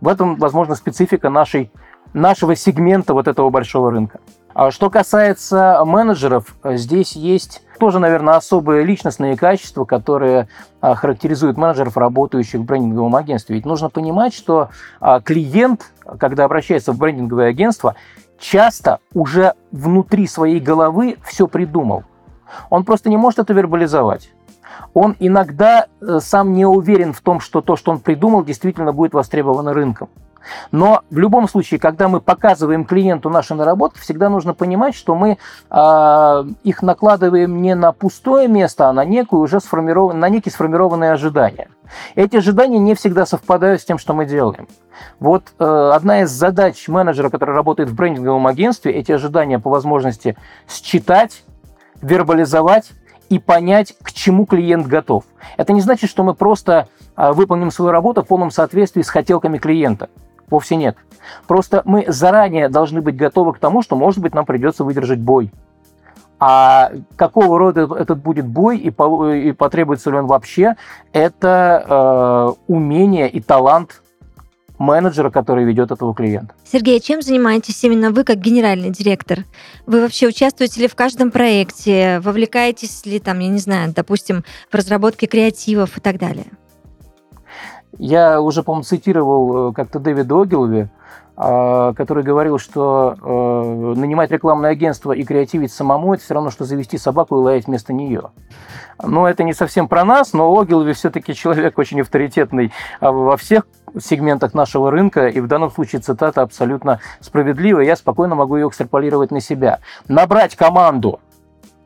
В 0.00 0.08
этом, 0.08 0.36
возможно, 0.36 0.74
специфика 0.74 1.30
нашей, 1.30 1.70
нашего 2.12 2.56
сегмента 2.56 3.14
вот 3.14 3.28
этого 3.28 3.50
большого 3.50 3.90
рынка. 3.90 4.20
А 4.52 4.70
что 4.70 4.90
касается 4.90 5.80
менеджеров, 5.84 6.56
здесь 6.64 7.12
есть 7.12 7.62
тоже, 7.78 7.98
наверное, 7.98 8.34
особые 8.34 8.84
личностные 8.84 9.36
качества, 9.36 9.84
которые 9.84 10.48
а, 10.80 10.94
характеризуют 10.94 11.56
менеджеров, 11.56 11.96
работающих 11.96 12.60
в 12.60 12.64
брендинговом 12.64 13.16
агентстве. 13.16 13.56
Ведь 13.56 13.64
нужно 13.64 13.88
понимать, 13.88 14.34
что 14.34 14.68
а, 15.00 15.20
клиент, 15.20 15.92
когда 16.18 16.44
обращается 16.44 16.92
в 16.92 16.98
брендинговое 16.98 17.48
агентство, 17.48 17.94
часто 18.40 18.98
уже 19.14 19.54
внутри 19.70 20.26
своей 20.26 20.58
головы 20.58 21.18
все 21.22 21.46
придумал. 21.46 22.02
Он 22.68 22.84
просто 22.84 23.08
не 23.08 23.16
может 23.16 23.38
это 23.38 23.52
вербализовать. 23.52 24.32
Он 24.94 25.14
иногда 25.20 25.86
э, 26.00 26.18
сам 26.20 26.54
не 26.54 26.66
уверен 26.66 27.12
в 27.12 27.20
том, 27.20 27.38
что 27.38 27.60
то, 27.60 27.76
что 27.76 27.92
он 27.92 28.00
придумал, 28.00 28.42
действительно 28.44 28.92
будет 28.92 29.12
востребовано 29.12 29.72
рынком. 29.72 30.08
Но 30.72 31.02
в 31.10 31.18
любом 31.18 31.48
случае, 31.48 31.78
когда 31.78 32.08
мы 32.08 32.20
показываем 32.20 32.84
клиенту 32.84 33.28
наши 33.28 33.54
наработки, 33.54 33.98
всегда 33.98 34.28
нужно 34.28 34.54
понимать, 34.54 34.94
что 34.94 35.14
мы 35.14 35.36
э, 35.70 36.44
их 36.64 36.82
накладываем 36.82 37.60
не 37.60 37.74
на 37.74 37.92
пустое 37.92 38.48
место, 38.48 38.88
а 38.88 38.92
на 38.92 39.04
некую 39.04 39.42
уже 39.42 39.60
сформирован, 39.60 40.18
на 40.18 40.28
некие 40.28 40.50
сформированные 40.50 41.12
ожидания. 41.12 41.68
Эти 42.14 42.36
ожидания 42.36 42.78
не 42.78 42.94
всегда 42.94 43.26
совпадают 43.26 43.80
с 43.80 43.84
тем, 43.84 43.98
что 43.98 44.14
мы 44.14 44.26
делаем. 44.26 44.68
Вот 45.18 45.52
э, 45.58 45.90
одна 45.94 46.22
из 46.22 46.30
задач 46.30 46.88
менеджера, 46.88 47.30
который 47.30 47.54
работает 47.54 47.88
в 47.88 47.94
брендинговом 47.94 48.46
агентстве, 48.46 48.92
эти 48.92 49.12
ожидания 49.12 49.58
по 49.58 49.70
возможности 49.70 50.36
считать, 50.68 51.44
вербализовать 52.02 52.92
и 53.28 53.38
понять, 53.38 53.94
к 54.02 54.12
чему 54.12 54.46
клиент 54.46 54.86
готов. 54.86 55.24
Это 55.56 55.72
не 55.72 55.80
значит, 55.80 56.10
что 56.10 56.22
мы 56.22 56.34
просто 56.34 56.88
э, 57.16 57.32
выполним 57.32 57.70
свою 57.70 57.92
работу 57.92 58.22
в 58.22 58.26
полном 58.26 58.50
соответствии 58.50 59.02
с 59.02 59.08
хотелками 59.08 59.58
клиента. 59.58 60.10
Вовсе 60.50 60.76
нет. 60.76 60.96
Просто 61.46 61.82
мы 61.84 62.04
заранее 62.08 62.68
должны 62.68 63.00
быть 63.00 63.16
готовы 63.16 63.54
к 63.54 63.58
тому, 63.58 63.82
что, 63.82 63.94
может 63.94 64.18
быть, 64.18 64.34
нам 64.34 64.44
придется 64.44 64.84
выдержать 64.84 65.20
бой. 65.20 65.52
А 66.40 66.92
какого 67.16 67.58
рода 67.58 67.86
этот 67.98 68.18
будет 68.18 68.46
бой 68.46 68.78
и, 68.78 68.90
по, 68.90 69.30
и 69.30 69.52
потребуется 69.52 70.10
ли 70.10 70.16
он 70.16 70.26
вообще, 70.26 70.74
это 71.12 71.84
э, 71.86 72.62
умение 72.66 73.28
и 73.28 73.40
талант 73.40 74.02
менеджера, 74.78 75.30
который 75.30 75.64
ведет 75.64 75.90
этого 75.90 76.14
клиента. 76.14 76.54
Сергей, 76.64 76.96
а 76.96 77.00
чем 77.00 77.20
занимаетесь 77.20 77.84
именно 77.84 78.10
вы 78.10 78.24
как 78.24 78.38
генеральный 78.38 78.88
директор? 78.88 79.40
Вы 79.86 80.00
вообще 80.00 80.28
участвуете 80.28 80.80
ли 80.80 80.88
в 80.88 80.94
каждом 80.94 81.30
проекте? 81.30 82.20
Вовлекаетесь 82.20 83.04
ли 83.04 83.20
там, 83.20 83.38
я 83.40 83.48
не 83.48 83.58
знаю, 83.58 83.92
допустим, 83.94 84.42
в 84.70 84.74
разработке 84.74 85.26
креативов 85.26 85.98
и 85.98 86.00
так 86.00 86.18
далее? 86.18 86.46
Я 87.98 88.40
уже, 88.40 88.62
по-моему, 88.62 88.84
цитировал 88.84 89.70
э, 89.70 89.72
как-то 89.74 89.98
Дэвида 89.98 90.42
Огилви, 90.42 90.88
который 91.40 92.22
говорил, 92.22 92.58
что 92.58 93.16
э, 93.18 93.98
нанимать 93.98 94.30
рекламное 94.30 94.72
агентство 94.72 95.12
и 95.12 95.22
креативить 95.24 95.72
самому– 95.72 96.12
это 96.14 96.22
все 96.22 96.34
равно, 96.34 96.50
что 96.50 96.66
завести 96.66 96.98
собаку 96.98 97.36
и 97.36 97.42
лаять 97.42 97.66
вместо 97.66 97.94
нее. 97.94 98.32
Но 99.02 99.26
это 99.26 99.42
не 99.42 99.54
совсем 99.54 99.88
про 99.88 100.04
нас, 100.04 100.34
но 100.34 100.54
Огилви 100.60 100.92
все-таки 100.92 101.34
человек 101.34 101.78
очень 101.78 102.02
авторитетный 102.02 102.72
а, 103.00 103.10
во 103.10 103.38
всех 103.38 103.66
сегментах 103.98 104.52
нашего 104.52 104.90
рынка, 104.90 105.28
и 105.28 105.40
в 105.40 105.46
данном 105.46 105.70
случае 105.70 106.02
цитата 106.02 106.42
абсолютно 106.42 107.00
справедливая, 107.20 107.86
я 107.86 107.96
спокойно 107.96 108.34
могу 108.34 108.56
ее 108.56 108.68
экстраполировать 108.68 109.30
на 109.30 109.40
себя. 109.40 109.80
Набрать 110.08 110.56
команду 110.56 111.20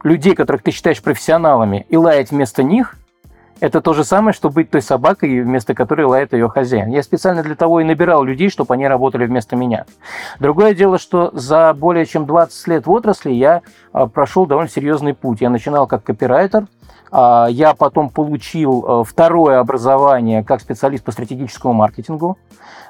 людей, 0.02 0.34
которых 0.34 0.64
ты 0.64 0.72
считаешь 0.72 1.00
профессионалами, 1.00 1.86
и 1.88 1.96
лаять 1.96 2.32
вместо 2.32 2.64
них– 2.64 2.96
это 3.60 3.80
то 3.80 3.94
же 3.94 4.04
самое, 4.04 4.34
что 4.34 4.50
быть 4.50 4.70
той 4.70 4.82
собакой, 4.82 5.40
вместо 5.40 5.74
которой 5.74 6.06
лает 6.06 6.32
ее 6.32 6.48
хозяин. 6.48 6.90
Я 6.90 7.02
специально 7.02 7.42
для 7.42 7.54
того 7.54 7.80
и 7.80 7.84
набирал 7.84 8.24
людей, 8.24 8.50
чтобы 8.50 8.74
они 8.74 8.86
работали 8.86 9.26
вместо 9.26 9.56
меня. 9.56 9.86
Другое 10.40 10.74
дело, 10.74 10.98
что 10.98 11.30
за 11.32 11.72
более 11.74 12.06
чем 12.06 12.26
20 12.26 12.68
лет 12.68 12.86
в 12.86 12.90
отрасли 12.90 13.30
я 13.30 13.62
а, 13.92 14.06
прошел 14.06 14.46
довольно 14.46 14.70
серьезный 14.70 15.14
путь. 15.14 15.40
Я 15.40 15.50
начинал 15.50 15.86
как 15.86 16.02
копирайтер, 16.04 16.66
я 17.12 17.74
потом 17.78 18.10
получил 18.10 18.84
э, 18.86 19.04
второе 19.04 19.60
образование 19.60 20.42
как 20.42 20.60
специалист 20.60 21.04
по 21.04 21.12
стратегическому 21.12 21.72
маркетингу. 21.72 22.38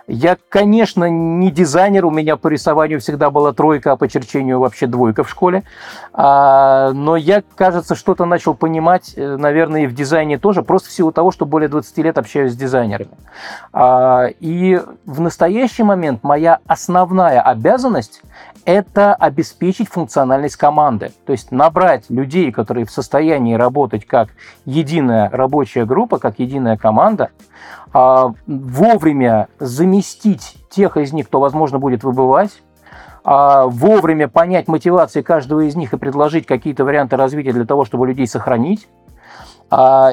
Я, 0.06 0.36
конечно, 0.50 1.08
не 1.08 1.50
дизайнер, 1.50 2.04
у 2.04 2.10
меня 2.10 2.36
по 2.36 2.48
рисованию 2.48 3.00
всегда 3.00 3.30
была 3.30 3.54
тройка, 3.54 3.92
а 3.92 3.96
по 3.96 4.06
черчению 4.06 4.60
вообще 4.60 4.86
двойка 4.86 5.24
в 5.24 5.30
школе. 5.30 5.64
А, 6.12 6.92
но 6.92 7.16
я, 7.16 7.42
кажется, 7.56 7.94
что-то 7.94 8.26
начал 8.26 8.54
понимать, 8.54 9.14
э, 9.16 9.36
наверное, 9.36 9.84
и 9.84 9.86
в 9.86 9.94
дизайне 9.94 10.38
тоже, 10.38 10.62
просто 10.62 10.90
в 10.90 10.92
силу 10.92 11.10
того, 11.10 11.30
что 11.30 11.46
более 11.46 11.70
20 11.70 11.96
лет 11.98 12.18
общаюсь 12.18 12.52
с 12.52 12.56
дизайнерами. 12.56 13.12
А, 13.72 14.26
и 14.40 14.78
в 15.06 15.20
настоящий 15.22 15.84
момент 15.84 16.22
моя 16.22 16.58
основная 16.66 17.40
обязанность 17.40 18.20
это 18.64 19.14
обеспечить 19.14 19.88
функциональность 19.88 20.56
команды. 20.56 21.12
То 21.26 21.32
есть 21.32 21.50
набрать 21.52 22.08
людей, 22.08 22.50
которые 22.52 22.86
в 22.86 22.90
состоянии 22.90 23.54
работать 23.54 24.06
как 24.06 24.30
единая 24.64 25.30
рабочая 25.30 25.84
группа, 25.84 26.18
как 26.18 26.38
единая 26.38 26.76
команда, 26.76 27.30
а, 27.92 28.34
вовремя 28.46 29.48
заместить 29.58 30.56
тех 30.70 30.96
из 30.96 31.12
них, 31.12 31.26
кто, 31.28 31.40
возможно, 31.40 31.78
будет 31.78 32.04
выбывать, 32.04 32.62
а, 33.22 33.66
вовремя 33.66 34.28
понять 34.28 34.68
мотивации 34.68 35.22
каждого 35.22 35.60
из 35.60 35.76
них 35.76 35.92
и 35.92 35.96
предложить 35.96 36.46
какие-то 36.46 36.84
варианты 36.84 37.16
развития 37.16 37.52
для 37.52 37.64
того, 37.64 37.84
чтобы 37.84 38.06
людей 38.06 38.26
сохранить, 38.26 38.88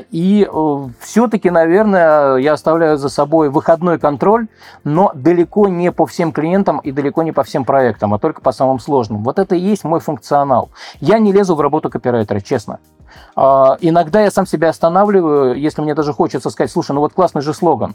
и 0.10 0.50
э, 0.52 0.88
все-таки, 1.00 1.50
наверное, 1.50 2.38
я 2.38 2.54
оставляю 2.54 2.98
за 2.98 3.10
собой 3.10 3.50
выходной 3.50 4.00
контроль, 4.00 4.48
но 4.84 5.12
далеко 5.14 5.68
не 5.68 5.92
по 5.92 6.06
всем 6.06 6.32
клиентам 6.32 6.80
и 6.80 6.92
далеко 6.92 7.22
не 7.22 7.32
по 7.32 7.44
всем 7.44 7.66
проектам, 7.66 8.14
а 8.14 8.20
только 8.20 8.42
по 8.42 8.54
самым 8.54 8.80
сложным. 8.80 9.24
Вот 9.24 9.40
это 9.40 9.56
и 9.56 9.60
есть 9.60 9.84
мой 9.84 10.00
функционал. 10.00 10.70
Я 11.00 11.20
не 11.20 11.32
лезу 11.32 11.56
в 11.56 11.62
работу 11.62 11.90
копирайтера, 11.90 12.40
честно. 12.40 12.80
А, 13.36 13.78
иногда 13.82 14.22
я 14.22 14.32
сам 14.32 14.46
себя 14.46 14.70
останавливаю, 14.70 15.56
если 15.60 15.82
мне 15.82 15.94
даже 15.94 16.14
хочется 16.14 16.50
сказать, 16.50 16.72
слушай, 16.72 16.94
ну 16.94 17.02
вот 17.02 17.14
классный 17.14 17.42
же 17.42 17.54
слоган. 17.54 17.94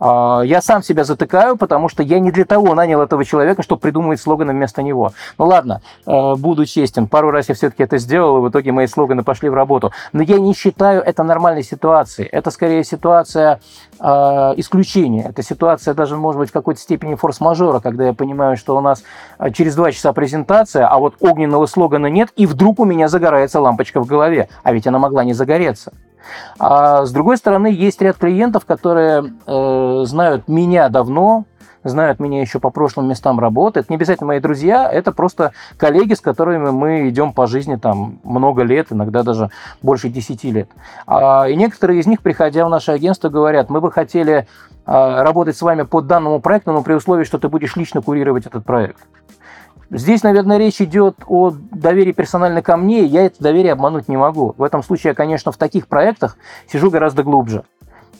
А, 0.00 0.40
я 0.40 0.62
сам 0.62 0.82
себя 0.82 1.04
затыкаю, 1.04 1.56
потому 1.56 1.88
что 1.88 2.02
я 2.02 2.18
не 2.18 2.30
для 2.32 2.44
того 2.44 2.74
нанял 2.74 3.02
этого 3.02 3.24
человека, 3.24 3.62
чтобы 3.62 3.80
придумывать 3.80 4.20
слоганы 4.20 4.52
вместо 4.52 4.82
него. 4.82 5.12
Ну 5.38 5.46
ладно, 5.46 5.82
э, 6.06 6.34
буду 6.36 6.64
честен, 6.64 7.06
пару 7.06 7.30
раз 7.30 7.48
я 7.50 7.54
все-таки 7.54 7.82
это 7.82 7.98
сделал, 7.98 8.38
и 8.38 8.40
в 8.40 8.50
итоге 8.50 8.72
мои 8.72 8.86
слоганы 8.86 9.22
пошли 9.22 9.50
в 9.50 9.54
работу. 9.54 9.92
Но 10.12 10.22
я 10.22 10.38
не 10.38 10.54
считаю 10.54 11.02
это 11.02 11.22
нормальной 11.22 11.62
ситуацией. 11.62 12.28
Это 12.28 12.50
скорее 12.50 12.82
ситуация 12.82 13.60
э, 13.98 14.04
исключения. 14.56 15.26
Это 15.28 15.42
ситуация 15.42 15.92
даже, 15.92 16.16
может 16.16 16.38
быть, 16.38 16.50
в 16.50 16.52
какой-то 16.52 16.80
степени 16.80 17.14
форс-мажора, 17.14 17.80
когда 17.80 18.06
я 18.06 18.14
понимаю, 18.14 18.56
что 18.56 18.76
у 18.76 18.80
нас 18.80 19.02
э, 19.38 19.50
через 19.50 19.74
два 19.74 19.92
часа 19.92 20.12
презентация, 20.14 20.86
а 20.86 20.98
вот 20.98 21.16
огненного 21.20 21.66
слогана 21.66 22.06
нет, 22.06 22.30
и 22.36 22.46
вдруг 22.46 22.80
у 22.80 22.84
меня 22.84 23.08
загорается 23.08 23.60
лампочка 23.60 24.00
в 24.00 24.06
голове. 24.06 24.48
А 24.62 24.72
ведь 24.72 24.86
она 24.86 24.98
могла 24.98 25.24
не 25.24 25.34
загореться. 25.34 25.92
А 26.58 27.04
с 27.04 27.12
другой 27.12 27.36
стороны, 27.36 27.68
есть 27.68 28.00
ряд 28.02 28.16
клиентов, 28.16 28.64
которые 28.66 29.32
э, 29.46 30.02
знают 30.06 30.48
меня 30.48 30.88
давно, 30.88 31.44
знают 31.84 32.20
меня 32.20 32.40
еще 32.40 32.58
по 32.58 32.70
прошлым 32.70 33.08
местам 33.08 33.40
работы. 33.40 33.80
Это 33.80 33.90
не 33.90 33.96
обязательно 33.96 34.28
мои 34.28 34.40
друзья, 34.40 34.90
это 34.90 35.12
просто 35.12 35.52
коллеги, 35.76 36.14
с 36.14 36.20
которыми 36.20 36.70
мы 36.70 37.08
идем 37.08 37.32
по 37.32 37.46
жизни 37.46 37.76
там 37.76 38.18
много 38.22 38.62
лет, 38.62 38.88
иногда 38.90 39.22
даже 39.22 39.50
больше 39.82 40.08
10 40.08 40.44
лет. 40.44 40.68
А, 41.06 41.46
и 41.48 41.56
некоторые 41.56 42.00
из 42.00 42.06
них, 42.06 42.20
приходя 42.20 42.66
в 42.66 42.70
наше 42.70 42.92
агентство, 42.92 43.28
говорят, 43.28 43.70
мы 43.70 43.80
бы 43.80 43.90
хотели 43.90 44.46
а, 44.84 45.22
работать 45.22 45.56
с 45.56 45.62
вами 45.62 45.82
по 45.82 46.00
данному 46.00 46.40
проекту, 46.40 46.72
но 46.72 46.82
при 46.82 46.94
условии, 46.94 47.24
что 47.24 47.38
ты 47.38 47.48
будешь 47.48 47.76
лично 47.76 48.02
курировать 48.02 48.46
этот 48.46 48.64
проект. 48.64 48.98
Здесь, 49.90 50.22
наверное, 50.22 50.56
речь 50.56 50.80
идет 50.80 51.16
о 51.26 51.50
доверии 51.50 52.12
персонально 52.12 52.62
ко 52.62 52.76
мне, 52.76 53.04
я 53.04 53.26
это 53.26 53.42
доверие 53.42 53.72
обмануть 53.72 54.08
не 54.08 54.16
могу. 54.16 54.54
В 54.56 54.62
этом 54.62 54.84
случае 54.84 55.10
я, 55.10 55.14
конечно, 55.14 55.50
в 55.50 55.56
таких 55.56 55.88
проектах 55.88 56.36
сижу 56.70 56.90
гораздо 56.90 57.24
глубже, 57.24 57.64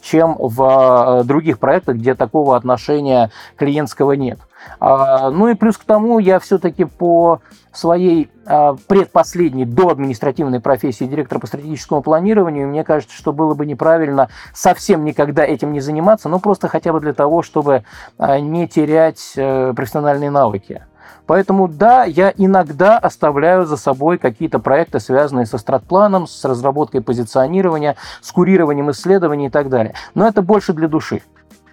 чем 0.03 0.35
в 0.37 1.21
э, 1.21 1.25
других 1.25 1.61
проектах, 1.61 1.95
где 1.97 2.17
такого 2.17 2.57
отношения 2.57 3.31
клиентского 3.57 4.13
нет. 4.13 4.41
А, 4.81 5.31
ну 5.31 5.47
и 5.47 5.55
плюс 5.55 5.79
к 5.79 5.85
тому, 5.85 6.19
я 6.19 6.41
все-таки 6.41 6.85
по 6.85 7.41
своей 7.73 8.29
а, 8.47 8.75
предпоследней 8.89 9.65
до 9.65 9.91
административной 9.91 10.59
профессии 10.59 11.05
директора 11.05 11.39
по 11.39 11.47
стратегическому 11.47 12.03
планированию, 12.03 12.67
мне 12.67 12.83
кажется, 12.83 13.17
что 13.17 13.33
было 13.33 13.55
бы 13.55 13.65
неправильно 13.65 14.29
совсем 14.53 15.05
никогда 15.05 15.45
этим 15.45 15.73
не 15.73 15.81
заниматься, 15.81 16.29
ну 16.29 16.41
просто 16.41 16.67
хотя 16.67 16.93
бы 16.93 16.99
для 16.99 17.13
того, 17.13 17.43
чтобы 17.43 17.85
а, 18.19 18.41
не 18.41 18.67
терять 18.67 19.35
э, 19.37 19.73
профессиональные 19.73 20.31
навыки. 20.31 20.83
Поэтому 21.27 21.69
да, 21.69 22.05
я 22.05 22.33
иногда 22.37 22.99
оставляю 22.99 23.67
за 23.67 23.77
собой 23.77 24.19
какие-то 24.19 24.59
проекты, 24.59 25.01
связанные 25.01 25.47
со 25.47 25.59
стратпланом, 25.59 26.27
с 26.27 26.45
разработкой 26.45 27.01
позиционирования, 27.03 27.97
с 28.21 28.33
курированием 28.33 28.91
исследований 28.91 29.47
и 29.47 29.51
так 29.51 29.69
далее. 29.69 29.95
Но 30.15 30.27
это 30.27 30.43
больше 30.43 30.73
для 30.73 30.89
души, 30.89 31.23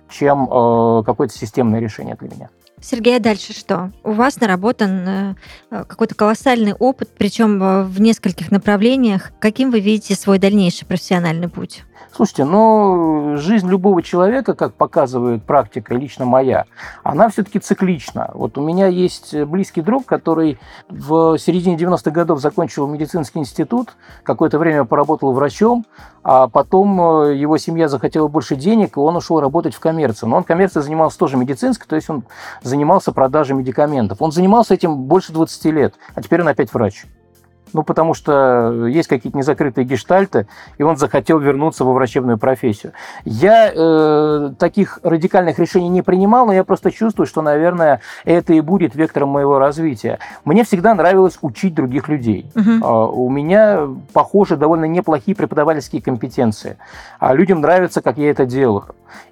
чем 0.10 0.48
э, 0.50 1.04
какое-то 1.06 1.34
системное 1.34 1.80
решение 1.80 2.16
для 2.16 2.30
меня. 2.30 2.50
Сергей, 2.80 3.18
а 3.18 3.20
дальше 3.20 3.54
что? 3.54 3.92
У 4.04 4.12
вас 4.12 4.40
наработан 4.40 5.08
э, 5.08 5.36
какой-то 5.70 6.14
колоссальный 6.14 6.74
опыт, 6.74 7.10
причем 7.18 7.62
э, 7.62 7.84
в 7.84 8.00
нескольких 8.00 8.52
направлениях. 8.52 9.32
Каким 9.40 9.72
вы 9.72 9.80
видите 9.80 10.14
свой 10.14 10.38
дальнейший 10.38 10.86
профессиональный 10.86 11.50
путь? 11.50 11.84
Слушайте, 12.12 12.46
ну, 12.46 13.36
жизнь 13.38 13.70
любого 13.70 14.02
человека, 14.02 14.54
как 14.54 14.74
показывает 14.74 15.44
практика, 15.44 15.94
лично 15.94 16.26
моя, 16.26 16.66
она 17.04 17.30
все-таки 17.30 17.60
циклична. 17.60 18.32
Вот 18.34 18.58
у 18.58 18.62
меня 18.62 18.88
есть 18.88 19.36
близкий 19.44 19.82
друг, 19.82 20.06
который 20.06 20.58
в 20.90 21.38
середине 21.38 21.78
90-х 21.78 22.12
годов 22.12 22.40
закончил 22.40 22.88
медицинский 22.88 23.40
институт, 23.40 23.96
какое-то 24.24 24.58
время 24.58 24.86
поработал 24.86 25.32
врачом, 25.32 25.86
а 26.24 26.48
потом 26.48 27.00
э, 27.24 27.36
его 27.36 27.58
семья 27.58 27.88
захотела 27.88 28.28
больше 28.28 28.56
денег, 28.56 28.98
и 28.98 29.00
он 29.00 29.16
ушел 29.16 29.40
работать 29.40 29.74
в 29.76 29.80
коммерцию. 29.80 30.30
Но 30.30 30.38
он 30.38 30.44
коммерцией 30.44 30.84
занимался 30.84 31.18
тоже 31.18 31.38
медицинской, 31.38 31.88
то 31.88 31.96
есть 31.96 32.10
он 32.10 32.24
занимался 32.64 33.12
продажей 33.12 33.56
медикаментов. 33.56 34.22
Он 34.22 34.32
занимался 34.32 34.74
этим 34.74 35.04
больше 35.04 35.32
20 35.32 35.66
лет, 35.66 35.96
а 36.16 36.22
теперь 36.22 36.42
он 36.42 36.48
опять 36.48 36.74
врач 36.74 37.06
ну, 37.74 37.84
потому 37.84 38.14
что 38.14 38.88
есть 38.88 39.08
какие-то 39.08 39.38
незакрытые 39.38 39.86
гештальты, 39.86 40.48
и 40.78 40.84
он 40.84 40.98
захотел 40.98 41.40
вернуться 41.40 41.84
во 41.84 41.94
врачебную 41.94 42.38
профессию. 42.38 42.94
Я 43.26 43.72
э, 43.74 44.52
таких 44.58 45.00
радикальных 45.04 45.60
решений 45.60 45.90
не 45.90 46.02
принимал, 46.02 46.46
но 46.46 46.54
я 46.54 46.64
просто 46.64 46.92
чувствую, 46.92 47.28
что, 47.28 47.42
наверное, 47.42 48.02
это 48.26 48.54
и 48.54 48.62
будет 48.62 48.96
вектором 48.96 49.30
моего 49.30 49.60
развития. 49.60 50.20
Мне 50.46 50.64
всегда 50.64 50.94
нравилось 50.96 51.38
учить 51.42 51.74
других 51.74 52.08
людей. 52.08 52.50
Угу. 52.56 52.86
У 52.88 53.30
меня, 53.30 53.88
похоже, 54.14 54.58
довольно 54.58 54.86
неплохие 54.86 55.36
преподавательские 55.36 56.02
компетенции. 56.02 56.78
А 57.20 57.34
людям 57.34 57.62
нравится, 57.62 58.02
как 58.02 58.18
я 58.18 58.32
это 58.32 58.46
делаю. 58.46 58.86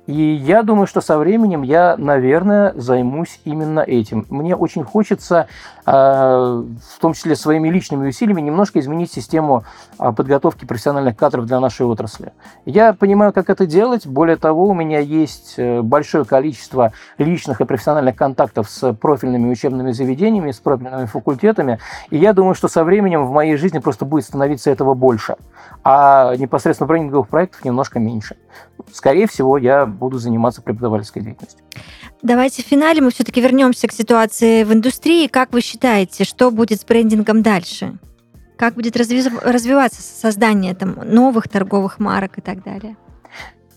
И 0.07 0.13
я 0.13 0.63
думаю, 0.63 0.87
что 0.87 1.01
со 1.01 1.17
временем 1.17 1.63
я, 1.63 1.95
наверное, 1.97 2.73
займусь 2.75 3.39
именно 3.43 3.79
этим. 3.79 4.25
Мне 4.29 4.55
очень 4.55 4.83
хочется, 4.83 5.47
э, 5.85 5.91
в 5.91 6.99
том 6.99 7.13
числе 7.13 7.35
своими 7.35 7.69
личными 7.69 8.09
усилиями, 8.09 8.24
немножко 8.33 8.79
изменить 8.79 9.11
систему 9.11 9.63
э, 9.99 10.11
подготовки 10.11 10.65
профессиональных 10.65 11.15
кадров 11.15 11.45
для 11.45 11.59
нашей 11.59 11.85
отрасли. 11.85 12.33
Я 12.65 12.93
понимаю, 12.93 13.33
как 13.33 13.49
это 13.49 13.65
делать. 13.65 14.07
Более 14.07 14.38
того, 14.38 14.67
у 14.67 14.73
меня 14.73 14.99
есть 14.99 15.55
э, 15.57 15.81
большое 15.81 16.25
количество 16.25 16.93
личных 17.17 17.61
и 17.61 17.65
профессиональных 17.65 18.15
контактов 18.15 18.69
с 18.69 18.93
профильными 18.93 19.49
учебными 19.49 19.91
заведениями, 19.91 20.51
с 20.51 20.59
профильными 20.59 21.05
факультетами. 21.05 21.79
И 22.09 22.17
я 22.17 22.33
думаю, 22.33 22.55
что 22.55 22.67
со 22.67 22.83
временем 22.83 23.25
в 23.25 23.31
моей 23.31 23.55
жизни 23.55 23.79
просто 23.79 24.05
будет 24.05 24.25
становиться 24.25 24.69
этого 24.71 24.93
больше, 24.93 25.35
а 25.83 26.35
непосредственно 26.35 26.88
брендинговых 26.88 27.27
проектов 27.27 27.63
немножко 27.63 27.99
меньше. 27.99 28.35
Скорее 28.91 29.27
всего, 29.27 29.57
я 29.57 29.85
буду 29.85 30.17
заниматься 30.17 30.61
преподавательской 30.61 31.21
деятельностью. 31.21 31.65
Давайте 32.21 32.63
в 32.63 32.65
финале 32.65 33.01
мы 33.01 33.11
все-таки 33.11 33.41
вернемся 33.41 33.88
к 33.88 33.91
ситуации 33.91 34.63
в 34.63 34.73
индустрии. 34.73 35.27
Как 35.27 35.53
вы 35.53 35.61
считаете, 35.61 36.23
что 36.23 36.49
будет 36.49 36.81
с 36.81 36.85
брендингом 36.85 37.41
дальше? 37.43 37.97
Как 38.57 38.75
будет 38.75 38.95
развиваться 38.95 40.01
создание 40.01 40.73
там, 40.75 40.97
новых 41.03 41.47
торговых 41.49 41.99
марок 41.99 42.37
и 42.37 42.41
так 42.41 42.63
далее? 42.63 42.95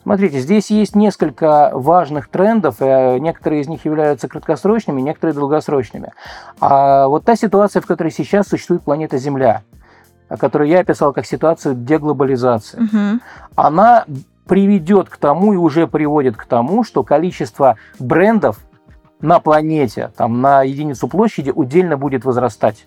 Смотрите, 0.03 0.41
здесь 0.41 0.71
есть 0.71 0.97
несколько 0.97 1.71
важных 1.75 2.29
трендов, 2.29 2.77
э, 2.81 3.19
некоторые 3.19 3.61
из 3.61 3.69
них 3.69 3.85
являются 3.85 4.27
краткосрочными, 4.27 5.03
некоторые 5.03 5.35
долгосрочными. 5.35 6.13
А 6.61 7.09
вот 7.09 7.25
та 7.25 7.37
ситуация, 7.37 7.83
в 7.83 7.87
которой 7.87 8.11
сейчас 8.11 8.49
существует 8.49 8.83
планета 8.83 9.19
Земля, 9.19 9.63
которую 10.39 10.71
я 10.71 10.81
описал 10.81 11.13
как 11.13 11.27
ситуацию 11.27 11.75
деглобализации, 11.75 12.79
угу. 12.79 13.21
она 13.55 14.07
приведет 14.47 15.11
к 15.11 15.19
тому 15.19 15.53
и 15.53 15.57
уже 15.57 15.87
приводит 15.87 16.37
к 16.37 16.47
тому, 16.47 16.85
что 16.85 17.03
количество 17.03 17.77
брендов 17.99 18.59
на 19.21 19.41
планете, 19.41 20.13
там, 20.17 20.41
на 20.41 20.63
единицу 20.63 21.09
площади 21.09 21.51
удельно 21.51 21.97
будет 21.97 22.25
возрастать. 22.25 22.87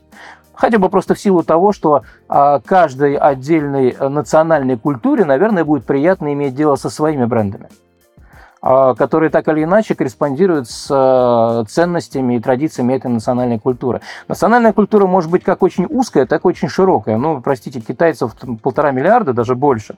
Хотя 0.61 0.77
бы 0.77 0.89
просто 0.89 1.15
в 1.15 1.19
силу 1.19 1.41
того, 1.41 1.71
что 1.71 2.03
а, 2.29 2.59
каждой 2.59 3.15
отдельной 3.15 3.97
национальной 3.99 4.77
культуре, 4.77 5.25
наверное, 5.25 5.65
будет 5.65 5.85
приятно 5.85 6.31
иметь 6.33 6.53
дело 6.53 6.75
со 6.75 6.91
своими 6.91 7.25
брендами. 7.25 7.67
А, 8.63 8.93
которые 8.93 9.31
так 9.31 9.47
или 9.47 9.63
иначе 9.63 9.95
корреспондируют 9.95 10.69
с 10.69 10.87
э, 10.87 11.63
ценностями 11.67 12.35
и 12.35 12.39
традициями 12.39 12.93
этой 12.93 13.09
национальной 13.09 13.57
культуры. 13.57 14.01
Национальная 14.27 14.71
культура 14.71 15.07
может 15.07 15.31
быть 15.31 15.43
как 15.43 15.63
очень 15.63 15.87
узкая, 15.89 16.27
так 16.27 16.45
и 16.45 16.47
очень 16.47 16.69
широкая. 16.69 17.17
Ну, 17.17 17.41
простите, 17.41 17.81
китайцев 17.81 18.35
полтора 18.61 18.91
миллиарда, 18.91 19.33
даже 19.33 19.55
больше. 19.55 19.95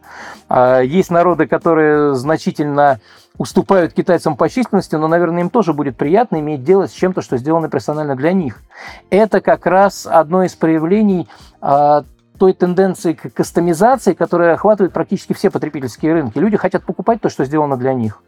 А, 0.48 0.80
есть 0.80 1.12
народы, 1.12 1.46
которые 1.46 2.16
значительно 2.16 3.02
уступают 3.38 3.92
китайцам 3.92 4.38
по 4.38 4.48
численности, 4.48 4.96
но, 4.96 5.10
наверное, 5.10 5.42
им 5.42 5.50
тоже 5.50 5.74
будет 5.74 5.98
приятно 5.98 6.40
иметь 6.40 6.64
дело 6.64 6.88
с 6.88 6.92
чем-то, 6.92 7.22
что 7.22 7.36
сделано 7.36 7.68
персонально 7.68 8.16
для 8.16 8.32
них. 8.32 8.62
Это 9.10 9.42
как 9.42 9.66
раз 9.66 10.08
одно 10.10 10.44
из 10.44 10.56
проявлений 10.56 11.28
а, 11.60 12.06
той 12.40 12.54
тенденции 12.54 13.12
к 13.12 13.34
кастомизации, 13.34 14.14
которая 14.14 14.54
охватывает 14.54 14.94
практически 14.94 15.34
все 15.34 15.50
потребительские 15.50 16.14
рынки. 16.14 16.38
Люди 16.38 16.56
хотят 16.56 16.86
покупать 16.86 17.20
то, 17.20 17.28
что 17.28 17.44
сделано 17.44 17.76
для 17.76 17.94
них. 17.94 18.22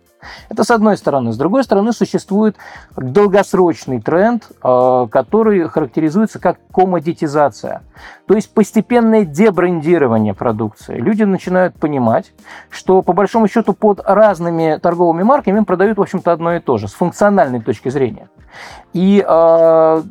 Это 0.50 0.64
с 0.64 0.72
одной 0.72 0.98
стороны. 0.98 1.32
С 1.32 1.38
другой 1.38 1.64
стороны, 1.64 1.92
существует 1.94 2.56
долгосрочный 2.96 4.02
тренд, 4.02 4.50
а, 4.62 5.08
который 5.08 5.68
характеризуется 5.68 6.40
как 6.40 6.58
комодитизация. 6.72 7.84
То 8.28 8.36
есть 8.36 8.54
постепенное 8.54 9.26
дебрендирование 9.26 10.34
продукции. 10.34 10.96
Люди 10.96 11.24
начинают 11.24 11.76
понимать, 11.80 12.34
что 12.70 13.02
по 13.02 13.14
большому 13.14 13.48
счету 13.48 13.74
под 13.74 14.02
разными 14.04 14.78
торговыми 14.82 15.24
марками 15.24 15.58
им 15.58 15.66
продают, 15.66 15.98
в 15.98 16.02
общем-то, 16.02 16.32
одно 16.32 16.56
и 16.56 16.60
то 16.60 16.78
же, 16.78 16.88
с 16.88 16.94
функциональной 16.94 17.62
точки 17.62 17.90
зрения. 17.90 18.30
И 18.94 19.24
э, 19.26 20.02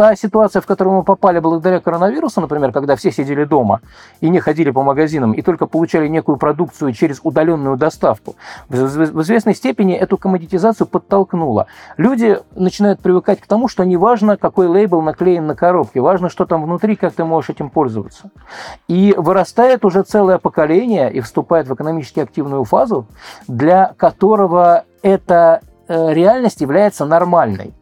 та 0.00 0.16
ситуация, 0.16 0.62
в 0.62 0.66
которую 0.66 0.96
мы 0.96 1.02
попали 1.02 1.40
благодаря 1.40 1.78
коронавирусу, 1.78 2.40
например, 2.40 2.72
когда 2.72 2.96
все 2.96 3.12
сидели 3.12 3.44
дома 3.44 3.82
и 4.22 4.30
не 4.30 4.40
ходили 4.40 4.70
по 4.70 4.82
магазинам, 4.82 5.32
и 5.32 5.42
только 5.42 5.66
получали 5.66 6.08
некую 6.08 6.38
продукцию 6.38 6.94
через 6.94 7.20
удаленную 7.22 7.76
доставку, 7.76 8.34
в 8.70 9.20
известной 9.20 9.54
степени 9.54 9.94
эту 9.94 10.16
коммодитизацию 10.16 10.86
подтолкнула. 10.86 11.66
Люди 11.98 12.38
начинают 12.54 13.00
привыкать 13.00 13.42
к 13.42 13.46
тому, 13.46 13.68
что 13.68 13.84
не 13.84 13.98
важно, 13.98 14.38
какой 14.38 14.68
лейбл 14.68 15.02
наклеен 15.02 15.46
на 15.46 15.54
коробке, 15.54 16.00
важно, 16.00 16.30
что 16.30 16.46
там 16.46 16.62
внутри, 16.62 16.96
как 16.96 17.12
ты 17.12 17.24
можешь 17.24 17.50
этим 17.50 17.68
пользоваться. 17.68 18.30
И 18.88 19.14
вырастает 19.18 19.84
уже 19.84 20.02
целое 20.02 20.38
поколение 20.38 21.12
и 21.12 21.20
вступает 21.20 21.68
в 21.68 21.74
экономически 21.74 22.20
активную 22.20 22.64
фазу, 22.64 23.06
для 23.48 23.92
которого 23.98 24.84
эта 25.02 25.60
э, 25.88 26.14
реальность 26.14 26.62
является 26.62 27.04
нормальной. 27.04 27.74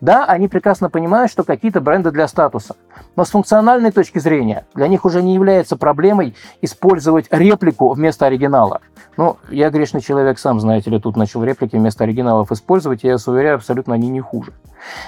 Да, 0.00 0.24
они 0.24 0.48
прекрасно 0.48 0.90
понимают, 0.90 1.30
что 1.30 1.44
какие-то 1.44 1.80
бренды 1.80 2.10
для 2.10 2.28
статуса. 2.28 2.76
Но 3.14 3.24
с 3.24 3.30
функциональной 3.30 3.92
точки 3.92 4.18
зрения 4.18 4.66
для 4.74 4.88
них 4.88 5.04
уже 5.04 5.22
не 5.22 5.34
является 5.34 5.76
проблемой 5.76 6.34
использовать 6.62 7.26
реплику 7.30 7.92
вместо 7.92 8.26
оригинала. 8.26 8.80
Ну, 9.16 9.38
я 9.50 9.70
грешный 9.70 10.00
человек, 10.00 10.38
сам, 10.38 10.60
знаете 10.60 10.90
ли, 10.90 11.00
тут 11.00 11.16
начал 11.16 11.42
реплики 11.44 11.76
вместо 11.76 12.04
оригиналов 12.04 12.52
использовать, 12.52 13.04
и 13.04 13.06
я 13.06 13.14
вас 13.14 13.26
уверяю, 13.28 13.56
абсолютно 13.56 13.94
они 13.94 14.08
не 14.08 14.20
хуже. 14.20 14.52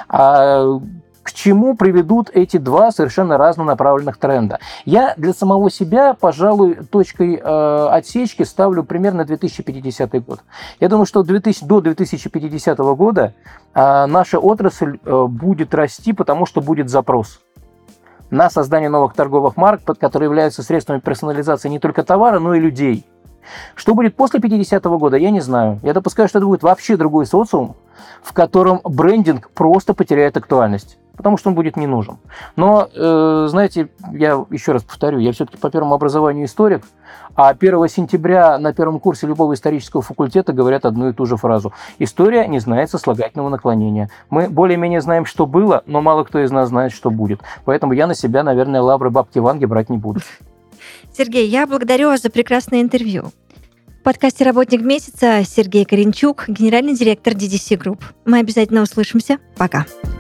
А 0.09 0.81
к 1.29 1.33
чему 1.35 1.77
приведут 1.77 2.31
эти 2.33 2.57
два 2.57 2.91
совершенно 2.91 3.37
разнонаправленных 3.37 4.17
тренда. 4.17 4.61
Я 4.87 5.13
для 5.19 5.35
самого 5.35 5.71
себя, 5.71 6.15
пожалуй, 6.15 6.77
точкой 6.91 7.37
э, 7.37 7.89
отсечки 7.91 8.45
ставлю 8.45 8.83
примерно 8.83 9.27
2050 9.27 10.25
год. 10.25 10.41
Я 10.81 10.89
думаю, 10.89 11.05
что 11.05 11.23
2000, 11.23 11.67
до 11.67 11.83
2050 11.83 12.79
года 12.79 13.35
э, 13.75 14.07
наша 14.07 14.39
отрасль 14.39 14.99
э, 15.05 15.27
будет 15.27 15.75
расти, 15.75 16.15
потому 16.15 16.47
что 16.47 16.63
будет 16.63 16.89
запрос 16.89 17.41
на 18.31 18.49
создание 18.49 18.89
новых 18.89 19.13
торговых 19.13 19.59
марок, 19.59 19.83
которые 19.85 20.29
являются 20.29 20.63
средствами 20.63 21.01
персонализации 21.01 21.69
не 21.69 21.79
только 21.79 22.05
товара, 22.05 22.39
но 22.39 22.55
и 22.55 22.61
людей. 22.61 23.05
Что 23.75 23.95
будет 23.95 24.17
после 24.17 24.41
50-го 24.41 24.97
года, 24.97 25.19
я 25.19 25.31
не 25.31 25.41
знаю. 25.41 25.79
Я 25.83 25.93
допускаю, 25.93 26.27
что 26.27 26.39
это 26.39 26.47
будет 26.47 26.63
вообще 26.63 26.97
другой 26.97 27.27
социум, 27.27 27.77
в 28.23 28.33
котором 28.33 28.81
брендинг 28.83 29.51
просто 29.51 29.93
потеряет 29.93 30.39
актуальность 30.39 30.97
потому 31.19 31.37
что 31.37 31.51
он 31.51 31.55
будет 31.55 31.77
не 31.77 31.87
нужен. 31.87 32.17
Но, 32.57 32.89
э, 32.95 33.47
знаете, 33.51 33.89
я 34.13 34.43
еще 34.51 34.73
раз 34.73 34.85
повторю, 34.85 35.19
я 35.19 35.33
все-таки 35.33 35.59
по 35.59 35.69
первому 35.69 35.95
образованию 35.95 36.47
историк, 36.47 36.85
а 37.35 37.53
1 37.53 37.89
сентября 37.89 38.57
на 38.59 38.73
первом 38.73 39.01
курсе 39.01 39.27
любого 39.27 39.53
исторического 39.53 40.01
факультета 40.01 40.53
говорят 40.53 40.87
одну 40.87 41.11
и 41.11 41.13
ту 41.13 41.27
же 41.27 41.37
фразу. 41.37 41.75
История 41.99 42.47
не 42.47 42.61
знает 42.61 42.91
сослагательного 42.91 43.51
наклонения. 43.51 44.09
Мы 44.31 44.49
более-менее 44.49 45.01
знаем, 45.01 45.27
что 45.27 45.45
было, 45.45 45.83
но 45.87 46.01
мало 46.01 46.25
кто 46.25 46.39
из 46.39 46.51
нас 46.51 46.69
знает, 46.69 46.93
что 46.93 47.11
будет. 47.11 47.41
Поэтому 47.65 47.93
я 47.93 48.07
на 48.07 48.15
себя, 48.15 48.43
наверное, 48.43 48.81
лавры 48.81 49.11
бабки 49.11 49.41
Ванги 49.41 49.67
брать 49.67 49.91
не 49.91 49.99
буду. 49.99 50.21
Сергей, 51.13 51.49
я 51.49 51.67
благодарю 51.67 52.09
вас 52.09 52.23
за 52.23 52.31
прекрасное 52.31 52.81
интервью. 52.81 53.33
В 54.01 54.03
подкасте 54.05 54.45
«Работник 54.45 54.83
месяца» 54.83 55.43
Сергей 55.45 55.85
Коренчук, 55.85 56.49
генеральный 56.49 56.95
директор 56.95 57.35
DDC 57.35 57.77
Group. 57.77 58.01
Мы 58.25 58.39
обязательно 58.39 58.83
услышимся. 58.83 59.39
Пока. 59.57 59.87
Пока. 60.03 60.18